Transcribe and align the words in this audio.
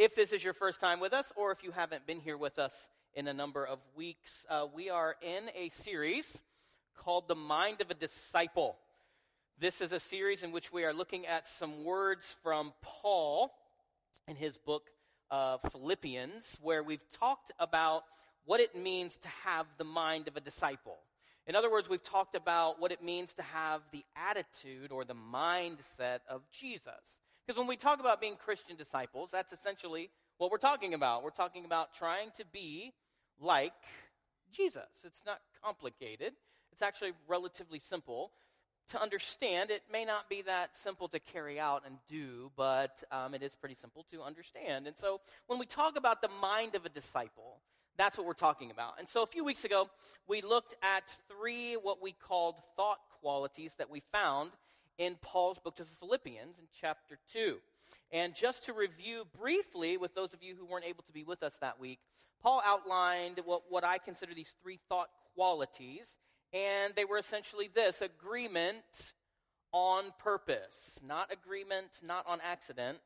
If 0.00 0.14
this 0.14 0.32
is 0.32 0.42
your 0.42 0.54
first 0.54 0.80
time 0.80 0.98
with 0.98 1.12
us, 1.12 1.30
or 1.36 1.52
if 1.52 1.62
you 1.62 1.72
haven't 1.72 2.06
been 2.06 2.20
here 2.20 2.38
with 2.38 2.58
us 2.58 2.88
in 3.12 3.28
a 3.28 3.34
number 3.34 3.66
of 3.66 3.80
weeks, 3.94 4.46
uh, 4.48 4.64
we 4.74 4.88
are 4.88 5.14
in 5.20 5.50
a 5.54 5.68
series 5.68 6.40
called 6.96 7.28
The 7.28 7.34
Mind 7.34 7.82
of 7.82 7.90
a 7.90 7.94
Disciple. 7.94 8.76
This 9.58 9.82
is 9.82 9.92
a 9.92 10.00
series 10.00 10.42
in 10.42 10.52
which 10.52 10.72
we 10.72 10.84
are 10.84 10.94
looking 10.94 11.26
at 11.26 11.46
some 11.46 11.84
words 11.84 12.34
from 12.42 12.72
Paul 12.80 13.52
in 14.26 14.36
his 14.36 14.56
book 14.56 14.88
uh, 15.30 15.58
Philippians, 15.70 16.56
where 16.62 16.82
we've 16.82 17.04
talked 17.18 17.52
about 17.58 18.04
what 18.46 18.60
it 18.60 18.74
means 18.74 19.18
to 19.18 19.28
have 19.44 19.66
the 19.76 19.84
mind 19.84 20.28
of 20.28 20.36
a 20.38 20.40
disciple. 20.40 20.96
In 21.46 21.54
other 21.54 21.70
words, 21.70 21.90
we've 21.90 22.02
talked 22.02 22.34
about 22.34 22.80
what 22.80 22.90
it 22.90 23.04
means 23.04 23.34
to 23.34 23.42
have 23.42 23.82
the 23.92 24.06
attitude 24.16 24.92
or 24.92 25.04
the 25.04 25.12
mindset 25.12 26.20
of 26.26 26.40
Jesus. 26.58 27.18
Because 27.46 27.58
when 27.58 27.66
we 27.66 27.76
talk 27.76 28.00
about 28.00 28.20
being 28.20 28.36
Christian 28.36 28.76
disciples, 28.76 29.30
that's 29.32 29.52
essentially 29.52 30.10
what 30.38 30.50
we're 30.50 30.58
talking 30.58 30.94
about. 30.94 31.22
We're 31.22 31.30
talking 31.30 31.64
about 31.64 31.94
trying 31.94 32.30
to 32.36 32.44
be 32.52 32.92
like 33.40 33.72
Jesus. 34.52 34.82
It's 35.04 35.22
not 35.26 35.40
complicated, 35.62 36.32
it's 36.72 36.82
actually 36.82 37.12
relatively 37.28 37.78
simple 37.78 38.32
to 38.90 39.00
understand. 39.00 39.70
It 39.70 39.82
may 39.92 40.04
not 40.04 40.28
be 40.28 40.42
that 40.42 40.76
simple 40.76 41.08
to 41.08 41.20
carry 41.20 41.60
out 41.60 41.82
and 41.86 41.96
do, 42.08 42.50
but 42.56 43.02
um, 43.12 43.34
it 43.34 43.42
is 43.42 43.54
pretty 43.54 43.76
simple 43.76 44.04
to 44.10 44.22
understand. 44.22 44.86
And 44.86 44.96
so 44.96 45.20
when 45.46 45.58
we 45.58 45.66
talk 45.66 45.96
about 45.96 46.22
the 46.22 46.30
mind 46.40 46.74
of 46.74 46.84
a 46.84 46.88
disciple, 46.88 47.60
that's 47.96 48.16
what 48.16 48.26
we're 48.26 48.32
talking 48.32 48.70
about. 48.70 48.94
And 48.98 49.08
so 49.08 49.22
a 49.22 49.26
few 49.26 49.44
weeks 49.44 49.64
ago, 49.64 49.88
we 50.26 50.42
looked 50.42 50.74
at 50.82 51.04
three 51.28 51.74
what 51.74 52.02
we 52.02 52.12
called 52.12 52.56
thought 52.76 52.98
qualities 53.20 53.74
that 53.78 53.90
we 53.90 54.02
found 54.12 54.50
in 55.00 55.16
Paul's 55.22 55.58
book 55.58 55.74
to 55.76 55.82
the 55.82 55.90
Philippians 55.98 56.58
in 56.58 56.66
chapter 56.78 57.18
2. 57.32 57.56
And 58.12 58.34
just 58.34 58.66
to 58.66 58.74
review 58.74 59.24
briefly 59.40 59.96
with 59.96 60.14
those 60.14 60.34
of 60.34 60.42
you 60.42 60.54
who 60.54 60.66
weren't 60.66 60.84
able 60.84 61.02
to 61.04 61.12
be 61.12 61.24
with 61.24 61.42
us 61.42 61.54
that 61.62 61.80
week, 61.80 61.98
Paul 62.42 62.60
outlined 62.64 63.40
what, 63.46 63.62
what 63.70 63.82
I 63.82 63.96
consider 63.96 64.34
these 64.34 64.54
three 64.62 64.78
thought 64.90 65.08
qualities, 65.34 66.18
and 66.52 66.92
they 66.94 67.06
were 67.06 67.16
essentially 67.16 67.70
this 67.74 68.02
agreement 68.02 69.14
on 69.72 70.04
purpose. 70.18 71.00
Not 71.06 71.32
agreement, 71.32 72.02
not 72.04 72.26
on 72.28 72.40
accident, 72.44 72.98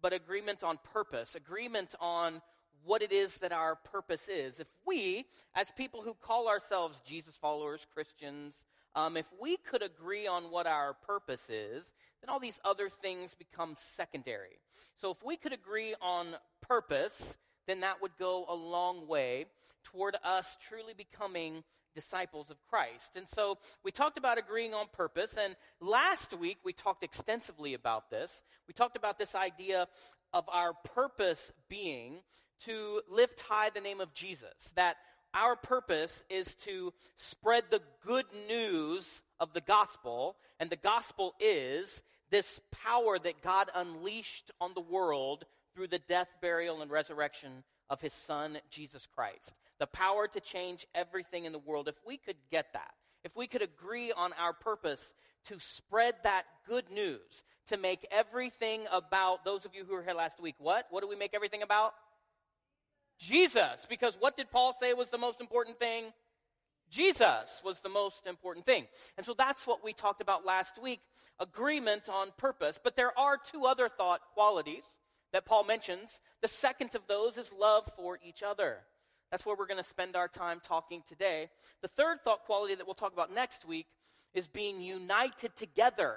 but 0.00 0.12
agreement 0.12 0.62
on 0.62 0.78
purpose. 0.92 1.34
Agreement 1.34 1.96
on 2.00 2.42
what 2.84 3.02
it 3.02 3.10
is 3.10 3.38
that 3.38 3.52
our 3.52 3.74
purpose 3.74 4.28
is. 4.28 4.60
If 4.60 4.68
we, 4.86 5.26
as 5.56 5.72
people 5.72 6.02
who 6.02 6.14
call 6.14 6.48
ourselves 6.48 7.02
Jesus 7.04 7.34
followers, 7.34 7.86
Christians, 7.92 8.62
um, 8.94 9.16
if 9.16 9.26
we 9.40 9.56
could 9.56 9.82
agree 9.82 10.26
on 10.26 10.44
what 10.44 10.66
our 10.66 10.94
purpose 10.94 11.48
is, 11.48 11.92
then 12.20 12.28
all 12.28 12.40
these 12.40 12.60
other 12.64 12.88
things 12.88 13.34
become 13.34 13.74
secondary. 13.78 14.58
So 14.96 15.10
if 15.10 15.24
we 15.24 15.36
could 15.36 15.52
agree 15.52 15.94
on 16.02 16.36
purpose, 16.60 17.36
then 17.66 17.80
that 17.80 18.02
would 18.02 18.16
go 18.18 18.44
a 18.48 18.54
long 18.54 19.06
way 19.06 19.46
toward 19.84 20.16
us 20.24 20.56
truly 20.68 20.92
becoming 20.96 21.62
disciples 21.94 22.50
of 22.50 22.56
Christ. 22.68 23.16
And 23.16 23.28
so 23.28 23.58
we 23.84 23.90
talked 23.90 24.18
about 24.18 24.38
agreeing 24.38 24.74
on 24.74 24.86
purpose, 24.92 25.36
and 25.42 25.56
last 25.80 26.36
week 26.36 26.58
we 26.64 26.72
talked 26.72 27.02
extensively 27.02 27.74
about 27.74 28.10
this. 28.10 28.42
We 28.68 28.74
talked 28.74 28.96
about 28.96 29.18
this 29.18 29.34
idea 29.34 29.88
of 30.32 30.48
our 30.48 30.74
purpose 30.94 31.52
being 31.68 32.22
to 32.64 33.00
lift 33.10 33.40
high 33.40 33.70
the 33.70 33.80
name 33.80 34.00
of 34.00 34.12
Jesus, 34.12 34.72
that 34.76 34.96
our 35.34 35.56
purpose 35.56 36.24
is 36.28 36.54
to 36.56 36.92
spread 37.16 37.64
the 37.70 37.82
good 38.04 38.26
news 38.48 39.22
of 39.38 39.52
the 39.52 39.60
gospel, 39.60 40.36
and 40.58 40.70
the 40.70 40.76
gospel 40.76 41.34
is 41.40 42.02
this 42.30 42.60
power 42.70 43.18
that 43.18 43.42
God 43.42 43.70
unleashed 43.74 44.50
on 44.60 44.72
the 44.74 44.80
world 44.80 45.44
through 45.74 45.88
the 45.88 45.98
death, 45.98 46.28
burial, 46.40 46.82
and 46.82 46.90
resurrection 46.90 47.64
of 47.88 48.00
his 48.00 48.12
son, 48.12 48.58
Jesus 48.70 49.06
Christ. 49.06 49.54
The 49.78 49.86
power 49.86 50.28
to 50.28 50.40
change 50.40 50.86
everything 50.94 51.44
in 51.44 51.52
the 51.52 51.58
world. 51.58 51.88
If 51.88 51.96
we 52.06 52.16
could 52.16 52.36
get 52.50 52.72
that, 52.72 52.92
if 53.24 53.36
we 53.36 53.46
could 53.46 53.62
agree 53.62 54.12
on 54.12 54.32
our 54.34 54.52
purpose 54.52 55.12
to 55.46 55.58
spread 55.58 56.14
that 56.22 56.44
good 56.66 56.90
news, 56.90 57.44
to 57.68 57.76
make 57.76 58.06
everything 58.10 58.82
about 58.92 59.44
those 59.44 59.64
of 59.64 59.74
you 59.74 59.84
who 59.84 59.94
were 59.94 60.02
here 60.02 60.14
last 60.14 60.40
week, 60.40 60.54
what? 60.58 60.86
What 60.90 61.02
do 61.02 61.08
we 61.08 61.16
make 61.16 61.34
everything 61.34 61.62
about? 61.62 61.94
Jesus. 63.20 63.86
Because 63.88 64.16
what 64.18 64.36
did 64.36 64.50
Paul 64.50 64.74
say 64.80 64.94
was 64.94 65.10
the 65.10 65.18
most 65.18 65.40
important 65.40 65.78
thing? 65.78 66.04
Jesus 66.90 67.62
was 67.64 67.80
the 67.80 67.88
most 67.88 68.26
important 68.26 68.66
thing. 68.66 68.86
And 69.16 69.24
so 69.24 69.34
that's 69.36 69.66
what 69.66 69.84
we 69.84 69.92
talked 69.92 70.20
about 70.20 70.44
last 70.44 70.82
week 70.82 71.00
agreement 71.38 72.08
on 72.08 72.32
purpose. 72.36 72.78
But 72.82 72.96
there 72.96 73.16
are 73.16 73.38
two 73.38 73.64
other 73.64 73.88
thought 73.88 74.20
qualities 74.34 74.84
that 75.32 75.44
Paul 75.46 75.64
mentions. 75.64 76.20
The 76.42 76.48
second 76.48 76.94
of 76.96 77.02
those 77.06 77.38
is 77.38 77.52
love 77.52 77.90
for 77.96 78.18
each 78.26 78.42
other. 78.42 78.78
That's 79.30 79.46
where 79.46 79.54
we're 79.56 79.68
going 79.68 79.82
to 79.82 79.88
spend 79.88 80.16
our 80.16 80.26
time 80.26 80.60
talking 80.66 81.02
today. 81.08 81.50
The 81.82 81.88
third 81.88 82.18
thought 82.24 82.44
quality 82.44 82.74
that 82.74 82.86
we'll 82.86 82.94
talk 82.94 83.12
about 83.12 83.32
next 83.32 83.64
week 83.64 83.86
is 84.34 84.48
being 84.48 84.80
united 84.80 85.54
together 85.54 86.16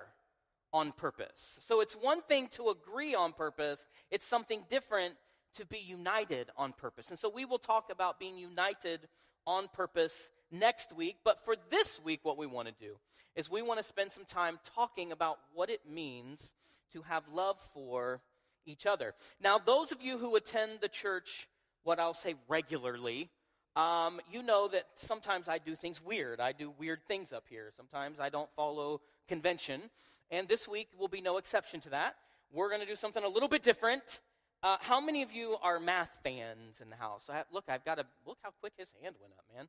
on 0.74 0.91
purpose. 0.91 1.59
So 1.62 1.81
it's 1.81 1.94
one 1.94 2.24
thing 2.24 2.47
to 2.53 2.70
agree 2.70 3.14
on 3.14 3.34
purpose, 3.34 3.88
it's 4.09 4.25
something 4.25 4.64
different 4.70 5.14
to 5.56 5.66
be 5.66 5.78
united 5.78 6.50
on 6.58 6.74
purpose. 6.74 7.09
And 7.09 7.19
so 7.19 7.30
we 7.30 7.46
will 7.46 7.59
talk 7.59 7.91
about 7.91 8.19
being 8.19 8.38
united 8.38 9.02
on 9.46 9.68
purpose 9.74 10.30
next 10.52 10.96
week. 10.96 11.18
But 11.24 11.44
for 11.46 11.56
this 11.69 12.00
week, 12.03 12.22
what 12.24 12.38
we 12.38 12.47
want 12.47 12.68
to 12.68 12.74
do 12.80 12.96
is 13.36 13.50
we 13.50 13.62
want 13.62 13.80
to 13.80 13.84
spend 13.84 14.12
some 14.12 14.25
time 14.25 14.59
talking 14.75 15.12
about 15.12 15.38
what 15.53 15.69
it 15.69 15.81
means 15.90 16.52
to 16.94 17.02
have 17.03 17.24
love 17.34 17.59
for 17.74 18.22
each 18.66 18.86
other. 18.86 19.14
Now, 19.41 19.58
those 19.58 19.91
of 19.91 20.02
you 20.02 20.18
who 20.18 20.36
attend 20.36 20.80
the 20.81 20.88
church, 20.88 21.47
what 21.84 22.00
I'll 22.00 22.14
say 22.14 22.35
regularly, 22.47 23.30
um, 23.75 24.22
you 24.31 24.44
know 24.44 24.68
that 24.68 24.85
sometimes 24.96 25.47
I 25.47 25.58
do 25.58 25.75
things 25.75 26.03
weird. 26.03 26.40
I 26.40 26.52
do 26.52 26.72
weird 26.78 27.00
things 27.08 27.34
up 27.34 27.46
here. 27.50 27.72
Sometimes 27.75 28.20
I 28.20 28.30
don't 28.30 28.50
follow 28.56 29.02
convention. 29.28 29.81
And 30.30 30.47
this 30.47 30.68
week 30.68 30.90
will 30.97 31.08
be 31.08 31.22
no 31.22 31.38
exception 31.38 31.81
to 31.81 31.90
that. 31.90 32.16
We're 32.52 32.70
going 32.70 32.81
to 32.81 32.88
do 32.88 32.96
something 32.96 33.24
a 33.24 33.28
little 33.28 33.50
bit 33.50 33.64
different. 33.64 34.20
Uh, 34.63 34.78
how 34.79 35.01
many 35.01 35.22
of 35.22 35.34
you 35.34 35.57
are 35.62 35.78
math 35.78 36.09
fans 36.24 36.79
in 36.81 36.90
the 36.90 36.96
house? 36.96 37.24
I, 37.28 37.44
look, 37.51 37.66
I've 37.68 37.84
got 37.84 37.96
to 37.96 38.06
look 38.25 38.38
how 38.41 38.51
quick 38.62 38.72
his 38.78 38.88
hand 39.01 39.16
went 39.19 39.34
up, 39.38 39.44
man. 39.53 39.68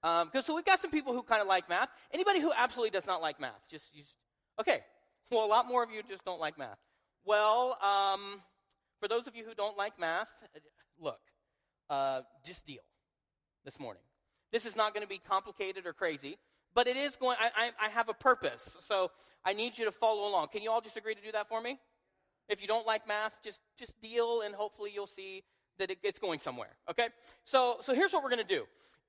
Because 0.00 0.34
um, 0.34 0.42
so 0.42 0.54
we've 0.54 0.64
got 0.64 0.80
some 0.80 0.90
people 0.90 1.12
who 1.12 1.22
kind 1.22 1.42
of 1.42 1.46
like 1.46 1.68
math. 1.68 1.90
Anybody 2.10 2.40
who 2.40 2.50
absolutely 2.56 2.90
does 2.90 3.06
not 3.06 3.20
like 3.20 3.38
math? 3.38 3.68
Just, 3.70 3.94
just 3.94 4.16
okay. 4.60 4.80
Well, 5.32 5.44
a 5.44 5.46
lot 5.46 5.68
more 5.68 5.84
of 5.84 5.92
you 5.92 6.02
just 6.02 6.24
don't 6.24 6.40
like 6.40 6.58
math. 6.58 6.78
Well, 7.24 7.78
um, 7.80 8.40
for 8.98 9.06
those 9.06 9.28
of 9.28 9.36
you 9.36 9.44
who 9.44 9.54
don't 9.54 9.78
like 9.78 9.96
math, 9.96 10.26
look, 11.00 11.20
uh, 11.88 12.22
just 12.44 12.66
deal 12.66 12.82
this 13.64 13.78
morning. 13.78 14.02
This 14.50 14.66
is 14.66 14.74
not 14.74 14.92
going 14.92 15.04
to 15.04 15.08
be 15.08 15.18
complicated 15.18 15.86
or 15.86 15.92
crazy, 15.92 16.36
but 16.74 16.88
it 16.88 16.96
is 16.96 17.14
going. 17.14 17.36
I, 17.38 17.50
I, 17.56 17.86
I 17.86 17.88
have 17.90 18.08
a 18.08 18.12
purpose, 18.12 18.76
so 18.80 19.12
I 19.44 19.52
need 19.52 19.78
you 19.78 19.84
to 19.84 19.92
follow 19.92 20.28
along. 20.28 20.48
Can 20.48 20.62
you 20.62 20.72
all 20.72 20.80
just 20.80 20.96
agree 20.96 21.14
to 21.14 21.22
do 21.22 21.30
that 21.30 21.48
for 21.48 21.60
me? 21.60 21.78
If 22.50 22.60
you 22.60 22.66
don't 22.66 22.86
like 22.86 23.06
math, 23.06 23.32
just, 23.44 23.60
just 23.78 23.98
deal 24.02 24.42
and 24.42 24.52
hopefully 24.54 24.90
you'll 24.92 25.06
see 25.06 25.44
that 25.78 25.90
it, 25.92 25.98
it's 26.02 26.18
going 26.18 26.40
somewhere. 26.40 26.76
Okay? 26.90 27.08
So, 27.44 27.78
so 27.80 27.94
here's 27.94 28.12
what 28.12 28.24
we're 28.24 28.30
going 28.30 28.46
to 28.46 28.54
do. 28.54 28.64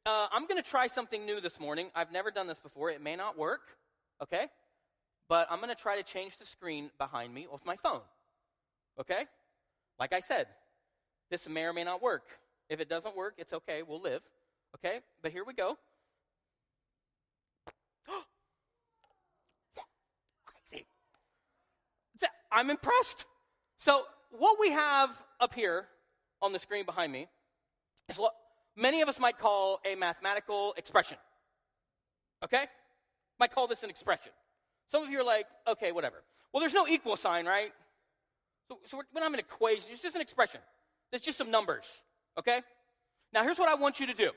Uh, 0.05 0.27
I'm 0.31 0.45
going 0.45 0.61
to 0.61 0.69
try 0.69 0.85
something 0.85 1.25
new 1.25 1.41
this 1.41 1.59
morning. 1.59 1.89
I've 1.95 2.11
never 2.11 2.29
done 2.29 2.45
this 2.45 2.59
before. 2.59 2.91
It 2.91 3.01
may 3.01 3.15
not 3.15 3.39
work. 3.39 3.61
Okay? 4.21 4.45
But 5.27 5.47
I'm 5.49 5.57
going 5.57 5.73
to 5.73 5.81
try 5.81 5.97
to 5.97 6.03
change 6.03 6.37
the 6.37 6.45
screen 6.45 6.91
behind 6.99 7.33
me 7.33 7.47
with 7.51 7.65
my 7.65 7.77
phone. 7.77 8.01
Okay? 8.99 9.25
Like 9.99 10.13
I 10.13 10.19
said, 10.19 10.45
this 11.31 11.49
may 11.49 11.63
or 11.63 11.73
may 11.73 11.83
not 11.83 12.01
work. 12.01 12.27
If 12.69 12.79
it 12.79 12.89
doesn't 12.89 13.17
work, 13.17 13.33
it's 13.39 13.53
okay. 13.53 13.81
We'll 13.81 14.01
live. 14.01 14.21
Okay? 14.75 14.99
But 15.23 15.31
here 15.31 15.43
we 15.45 15.55
go. 15.55 15.79
I'm 22.51 22.69
impressed. 22.69 23.25
So, 23.81 24.03
what 24.37 24.59
we 24.59 24.69
have 24.69 25.09
up 25.39 25.55
here 25.55 25.87
on 26.39 26.53
the 26.53 26.59
screen 26.59 26.85
behind 26.85 27.11
me 27.11 27.27
is 28.09 28.17
what 28.19 28.35
many 28.77 29.01
of 29.01 29.09
us 29.09 29.19
might 29.19 29.39
call 29.39 29.79
a 29.83 29.95
mathematical 29.95 30.75
expression. 30.77 31.17
Okay? 32.43 32.65
Might 33.39 33.55
call 33.55 33.65
this 33.65 33.81
an 33.81 33.89
expression. 33.89 34.33
Some 34.91 35.03
of 35.03 35.09
you 35.09 35.19
are 35.19 35.23
like, 35.23 35.47
okay, 35.67 35.91
whatever. 35.91 36.21
Well, 36.53 36.61
there's 36.61 36.75
no 36.75 36.85
equal 36.87 37.17
sign, 37.17 37.47
right? 37.47 37.71
So, 38.67 38.77
so 38.85 38.97
we're, 38.97 39.03
we 39.15 39.19
not 39.19 39.23
have 39.23 39.33
an 39.33 39.39
equation, 39.39 39.89
it's 39.91 40.03
just 40.03 40.15
an 40.15 40.21
expression. 40.21 40.61
It's 41.11 41.25
just 41.25 41.39
some 41.39 41.49
numbers. 41.49 41.85
Okay? 42.37 42.61
Now, 43.33 43.41
here's 43.41 43.57
what 43.57 43.67
I 43.67 43.73
want 43.73 43.99
you 43.99 44.05
to 44.05 44.13
do. 44.13 44.29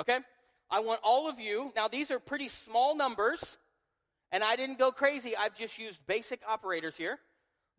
Okay? 0.00 0.18
I 0.72 0.80
want 0.80 0.98
all 1.04 1.28
of 1.28 1.38
you, 1.38 1.72
now 1.76 1.86
these 1.86 2.10
are 2.10 2.18
pretty 2.18 2.48
small 2.48 2.96
numbers, 2.96 3.58
and 4.32 4.42
I 4.42 4.56
didn't 4.56 4.80
go 4.80 4.90
crazy. 4.90 5.36
I've 5.36 5.54
just 5.54 5.78
used 5.78 6.04
basic 6.08 6.40
operators 6.48 6.96
here. 6.96 7.20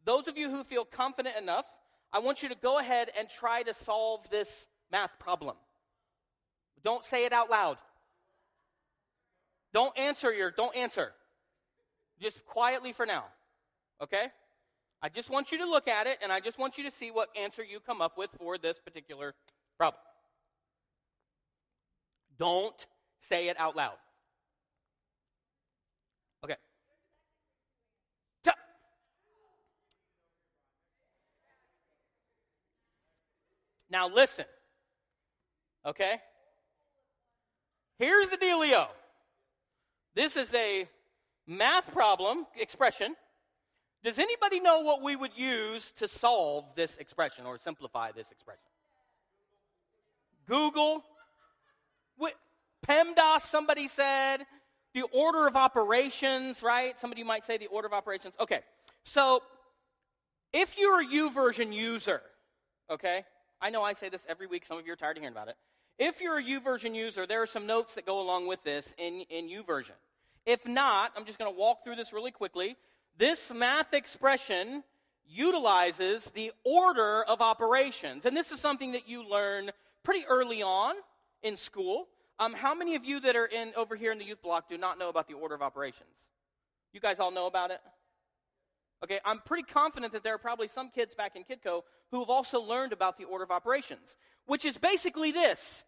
Those 0.08 0.30
of 0.30 0.38
you 0.38 0.50
who 0.50 0.64
feel 0.64 0.86
confident 0.86 1.36
enough, 1.36 1.66
I 2.14 2.20
want 2.20 2.42
you 2.42 2.48
to 2.48 2.56
go 2.56 2.80
ahead 2.80 3.10
and 3.20 3.28
try 3.30 3.62
to 3.64 3.74
solve 3.74 4.22
this 4.30 4.66
math 4.90 5.20
problem. 5.20 5.58
Don't 6.82 7.04
say 7.04 7.26
it 7.26 7.34
out 7.34 7.50
loud. 7.50 7.78
Don't 9.74 9.92
answer 10.00 10.34
your, 10.34 10.50
don't 10.50 10.74
answer. 10.78 11.12
Just 12.22 12.46
quietly 12.46 12.94
for 12.94 13.06
now. 13.06 13.26
Okay? 14.02 14.28
I 15.02 15.10
just 15.10 15.30
want 15.30 15.52
you 15.52 15.58
to 15.58 15.66
look 15.66 15.90
at 15.90 16.08
it, 16.08 16.20
and 16.24 16.32
I 16.32 16.40
just 16.40 16.58
want 16.58 16.78
you 16.78 16.86
to 16.86 16.92
see 16.92 17.12
what 17.12 17.28
answer 17.38 17.62
you 17.62 17.82
come 17.82 18.02
up 18.02 18.18
with 18.18 18.30
for 18.40 18.58
this 18.58 18.80
particular 18.80 19.34
problem. 19.78 20.02
Don't 22.40 22.88
say 23.20 23.50
it 23.50 23.60
out 23.60 23.76
loud. 23.76 23.98
Okay. 26.46 26.56
Now 33.90 34.10
listen. 34.10 34.46
Okay? 35.86 36.18
Here's 38.00 38.30
the 38.30 38.38
dealio. 38.38 38.88
This 40.14 40.36
is 40.36 40.54
a 40.54 40.88
math 41.46 41.92
problem 41.94 42.46
expression. 42.56 43.16
Does 44.04 44.20
anybody 44.20 44.60
know 44.60 44.82
what 44.82 45.02
we 45.02 45.16
would 45.16 45.38
use 45.38 45.92
to 45.94 46.08
solve 46.08 46.66
this 46.76 46.98
expression 46.98 47.46
or 47.46 47.58
simplify 47.58 48.12
this 48.12 48.32
expression? 48.32 48.62
Google. 50.48 51.04
PEMDAS, 52.86 53.42
somebody 53.42 53.88
said. 53.88 54.46
The 54.94 55.04
order 55.12 55.48
of 55.48 55.56
operations, 55.56 56.64
right? 56.64 56.98
Somebody 56.98 57.24
might 57.24 57.44
say 57.44 57.58
the 57.58 57.68
order 57.68 57.88
of 57.88 57.94
operations. 57.94 58.34
Okay. 58.40 58.62
So, 59.04 59.44
if 60.54 60.78
you're 60.78 61.02
a 61.02 61.06
YouVersion 61.06 61.74
user, 61.74 62.22
okay? 62.90 63.26
I 63.62 63.70
know 63.70 63.84
I 63.84 63.94
say 63.94 64.10
this 64.10 64.26
every 64.30 64.48
week. 64.48 64.66
Some 64.66 64.78
of 64.78 64.86
you 64.86 64.94
are 64.94 64.96
tired 64.96 65.18
of 65.18 65.22
hearing 65.22 65.36
about 65.36 65.48
it. 65.48 65.56
If 66.00 66.22
you're 66.22 66.38
a 66.38 66.44
YouVersion 66.44 66.94
user, 66.94 67.26
there 67.26 67.42
are 67.42 67.48
some 67.48 67.66
notes 67.66 67.96
that 67.96 68.06
go 68.06 68.22
along 68.22 68.48
with 68.48 68.64
this 68.64 68.94
in, 68.98 69.22
in 69.30 69.50
YouVersion. 69.50 69.98
If 70.46 70.66
not, 70.68 71.12
I'm 71.18 71.26
just 71.26 71.40
going 71.40 71.52
to 71.52 71.60
walk 71.60 71.84
through 71.84 71.96
this 71.96 72.14
really 72.14 72.32
quickly. 72.32 72.78
This 73.18 73.52
math 73.52 73.94
expression 73.94 74.84
utilizes 75.28 76.26
the 76.36 76.52
order 76.64 77.24
of 77.24 77.42
operations. 77.42 78.26
And 78.26 78.38
this 78.38 78.52
is 78.52 78.60
something 78.60 78.92
that 78.94 79.10
you 79.10 79.28
learn 79.28 79.72
pretty 80.04 80.26
early 80.28 80.62
on 80.62 80.96
in 81.42 81.58
school. 81.58 82.08
Um, 82.40 82.54
how 82.54 82.76
many 82.76 82.96
of 82.96 83.04
you 83.04 83.20
that 83.22 83.36
are 83.36 83.46
in 83.46 83.74
over 83.76 83.96
here 83.96 84.12
in 84.12 84.20
the 84.20 84.26
youth 84.26 84.42
block 84.42 84.70
do 84.70 84.78
not 84.78 85.00
know 85.00 85.10
about 85.10 85.28
the 85.28 85.34
order 85.34 85.56
of 85.56 85.62
operations? 85.62 86.08
You 86.94 87.00
guys 87.00 87.20
all 87.20 87.32
know 87.32 87.48
about 87.48 87.72
it? 87.72 87.82
Okay, 89.04 89.20
I'm 89.24 89.40
pretty 89.40 89.64
confident 89.64 90.14
that 90.14 90.24
there 90.24 90.34
are 90.34 90.40
probably 90.40 90.68
some 90.68 90.90
kids 90.90 91.14
back 91.14 91.36
in 91.36 91.44
Kidco 91.44 91.84
who 92.12 92.20
have 92.20 92.30
also 92.30 92.60
learned 92.60 92.94
about 92.94 93.18
the 93.18 93.26
order 93.26 93.44
of 93.44 93.52
operations, 93.52 94.16
which 94.46 94.66
is 94.66 94.78
basically 94.78 95.32
this 95.32 95.84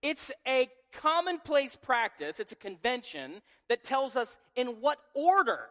it's 0.00 0.30
a 0.46 0.68
commonplace 0.92 1.74
practice, 1.76 2.38
it's 2.38 2.52
a 2.52 2.56
convention 2.56 3.42
that 3.68 3.82
tells 3.82 4.16
us 4.16 4.38
in 4.54 4.68
what 4.80 4.98
order 5.14 5.68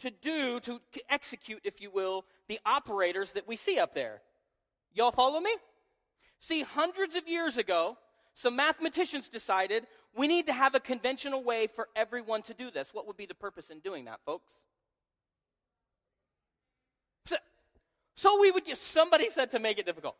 to 0.00 0.10
do, 0.10 0.60
to 0.60 0.80
execute, 1.08 1.60
if 1.64 1.80
you 1.80 1.90
will, 1.90 2.24
the 2.48 2.58
operators 2.66 3.32
that 3.32 3.46
we 3.46 3.56
see 3.56 3.78
up 3.78 3.94
there. 3.94 4.20
Y'all 4.92 5.12
follow 5.12 5.40
me? 5.40 5.54
See, 6.40 6.62
hundreds 6.62 7.14
of 7.14 7.28
years 7.28 7.56
ago, 7.58 7.96
some 8.34 8.56
mathematicians 8.56 9.28
decided 9.28 9.86
we 10.16 10.28
need 10.28 10.46
to 10.46 10.52
have 10.52 10.74
a 10.74 10.80
conventional 10.80 11.42
way 11.42 11.66
for 11.66 11.88
everyone 11.96 12.42
to 12.42 12.54
do 12.54 12.70
this. 12.70 12.94
What 12.94 13.06
would 13.06 13.16
be 13.16 13.26
the 13.26 13.34
purpose 13.34 13.70
in 13.70 13.80
doing 13.80 14.04
that, 14.04 14.20
folks? 14.24 14.52
So 18.14 18.40
we 18.40 18.50
would 18.50 18.66
just, 18.66 18.82
somebody 18.82 19.30
said 19.30 19.52
to 19.52 19.58
make 19.58 19.78
it 19.78 19.86
difficult. 19.86 20.16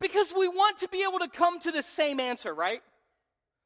Because 0.00 0.32
we 0.36 0.48
want 0.48 0.78
to 0.78 0.88
be 0.88 1.04
able 1.08 1.20
to 1.20 1.28
come 1.28 1.60
to 1.60 1.70
the 1.70 1.82
same 1.82 2.20
answer, 2.20 2.54
right? 2.54 2.82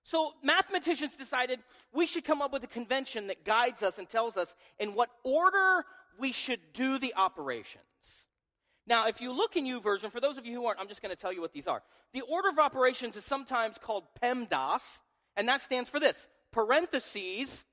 So 0.05 0.33
mathematicians 0.43 1.17
decided 1.17 1.61
we 1.93 2.07
should 2.07 2.25
come 2.25 2.43
up 2.43 2.53
with 2.53 2.65
a 2.65 2.69
convention 2.69 3.29
that 3.29 3.45
guides 3.45 3.83
us 3.83 3.99
and 3.99 4.09
tells 4.09 4.37
us 4.37 4.55
in 4.79 4.95
what 4.95 5.11
order 5.23 5.85
we 6.19 6.33
should 6.33 6.61
do 6.75 6.99
the 6.99 7.15
operations. 7.17 7.83
Now, 8.87 9.07
if 9.07 9.21
you 9.21 9.33
look 9.33 9.57
in 9.57 9.65
U 9.65 9.81
YouVersion, 9.81 10.11
for 10.11 10.21
those 10.21 10.39
of 10.39 10.45
you 10.45 10.55
who 10.55 10.67
aren't, 10.67 10.81
I'm 10.81 10.89
just 10.89 11.03
going 11.03 11.15
to 11.15 11.21
tell 11.21 11.33
you 11.33 11.41
what 11.41 11.53
these 11.53 11.69
are. 11.69 11.83
The 12.13 12.23
order 12.23 12.49
of 12.49 12.59
operations 12.59 13.17
is 13.17 13.25
sometimes 13.25 13.79
called 13.79 14.05
PEMDAS, 14.23 14.99
and 15.37 15.49
that 15.49 15.61
stands 15.61 15.89
for 15.89 16.01
this 16.01 16.29
parentheses, 16.51 17.65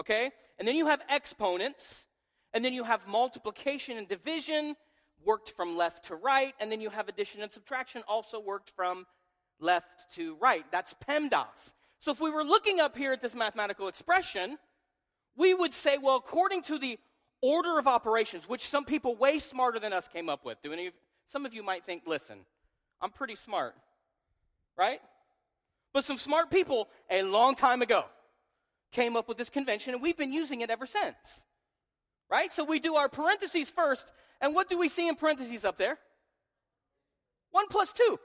okay? 0.00 0.30
And 0.58 0.66
then 0.66 0.74
you 0.74 0.86
have 0.86 1.00
exponents, 1.08 2.06
and 2.52 2.64
then 2.64 2.72
you 2.72 2.84
have 2.84 3.06
multiplication 3.06 3.98
and 3.98 4.08
division, 4.08 4.76
worked 5.24 5.50
from 5.50 5.76
left 5.76 6.06
to 6.06 6.14
right, 6.14 6.54
and 6.60 6.70
then 6.70 6.80
you 6.80 6.90
have 6.90 7.08
addition 7.08 7.42
and 7.42 7.52
subtraction 7.52 8.02
also 8.08 8.40
worked 8.40 8.70
from 8.70 9.06
left 9.60 10.12
to 10.14 10.36
right. 10.36 10.64
That's 10.70 10.94
PEMDAS. 11.08 11.72
So 12.00 12.12
if 12.12 12.20
we 12.20 12.30
were 12.30 12.44
looking 12.44 12.80
up 12.80 12.96
here 12.96 13.12
at 13.12 13.20
this 13.20 13.34
mathematical 13.34 13.88
expression, 13.88 14.58
we 15.36 15.52
would 15.54 15.74
say, 15.74 15.98
well, 15.98 16.16
according 16.16 16.62
to 16.62 16.78
the 16.78 16.98
order 17.40 17.78
of 17.78 17.86
operations, 17.86 18.48
which 18.48 18.68
some 18.68 18.84
people 18.84 19.16
way 19.16 19.38
smarter 19.38 19.78
than 19.78 19.92
us 19.92 20.08
came 20.08 20.28
up 20.28 20.44
with. 20.44 20.58
Do 20.62 20.72
any 20.72 20.88
of, 20.88 20.94
some 21.26 21.46
of 21.46 21.54
you 21.54 21.62
might 21.62 21.84
think, 21.84 22.02
listen, 22.06 22.38
I'm 23.00 23.10
pretty 23.10 23.36
smart, 23.36 23.74
right? 24.76 25.00
But 25.92 26.04
some 26.04 26.18
smart 26.18 26.50
people 26.50 26.88
a 27.10 27.22
long 27.22 27.54
time 27.54 27.82
ago 27.82 28.04
came 28.92 29.16
up 29.16 29.28
with 29.28 29.36
this 29.36 29.50
convention, 29.50 29.94
and 29.94 30.02
we've 30.02 30.16
been 30.16 30.32
using 30.32 30.60
it 30.60 30.70
ever 30.70 30.86
since. 30.86 31.44
Right? 32.30 32.52
So 32.52 32.64
we 32.64 32.78
do 32.78 32.96
our 32.96 33.08
parentheses 33.08 33.70
first, 33.70 34.12
and 34.40 34.54
what 34.54 34.68
do 34.68 34.78
we 34.78 34.88
see 34.88 35.08
in 35.08 35.16
parentheses 35.16 35.64
up 35.64 35.78
there? 35.78 35.98
1 37.52 37.68
plus 37.68 37.92
2. 37.92 38.18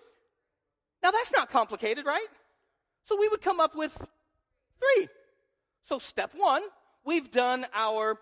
Now 1.01 1.11
that's 1.11 1.31
not 1.31 1.49
complicated, 1.49 2.05
right? 2.05 2.27
So 3.05 3.17
we 3.19 3.27
would 3.29 3.41
come 3.41 3.59
up 3.59 3.75
with 3.75 3.95
3. 4.97 5.07
So 5.83 5.99
step 5.99 6.31
1, 6.35 6.61
we've 7.05 7.31
done 7.31 7.65
our 7.73 8.17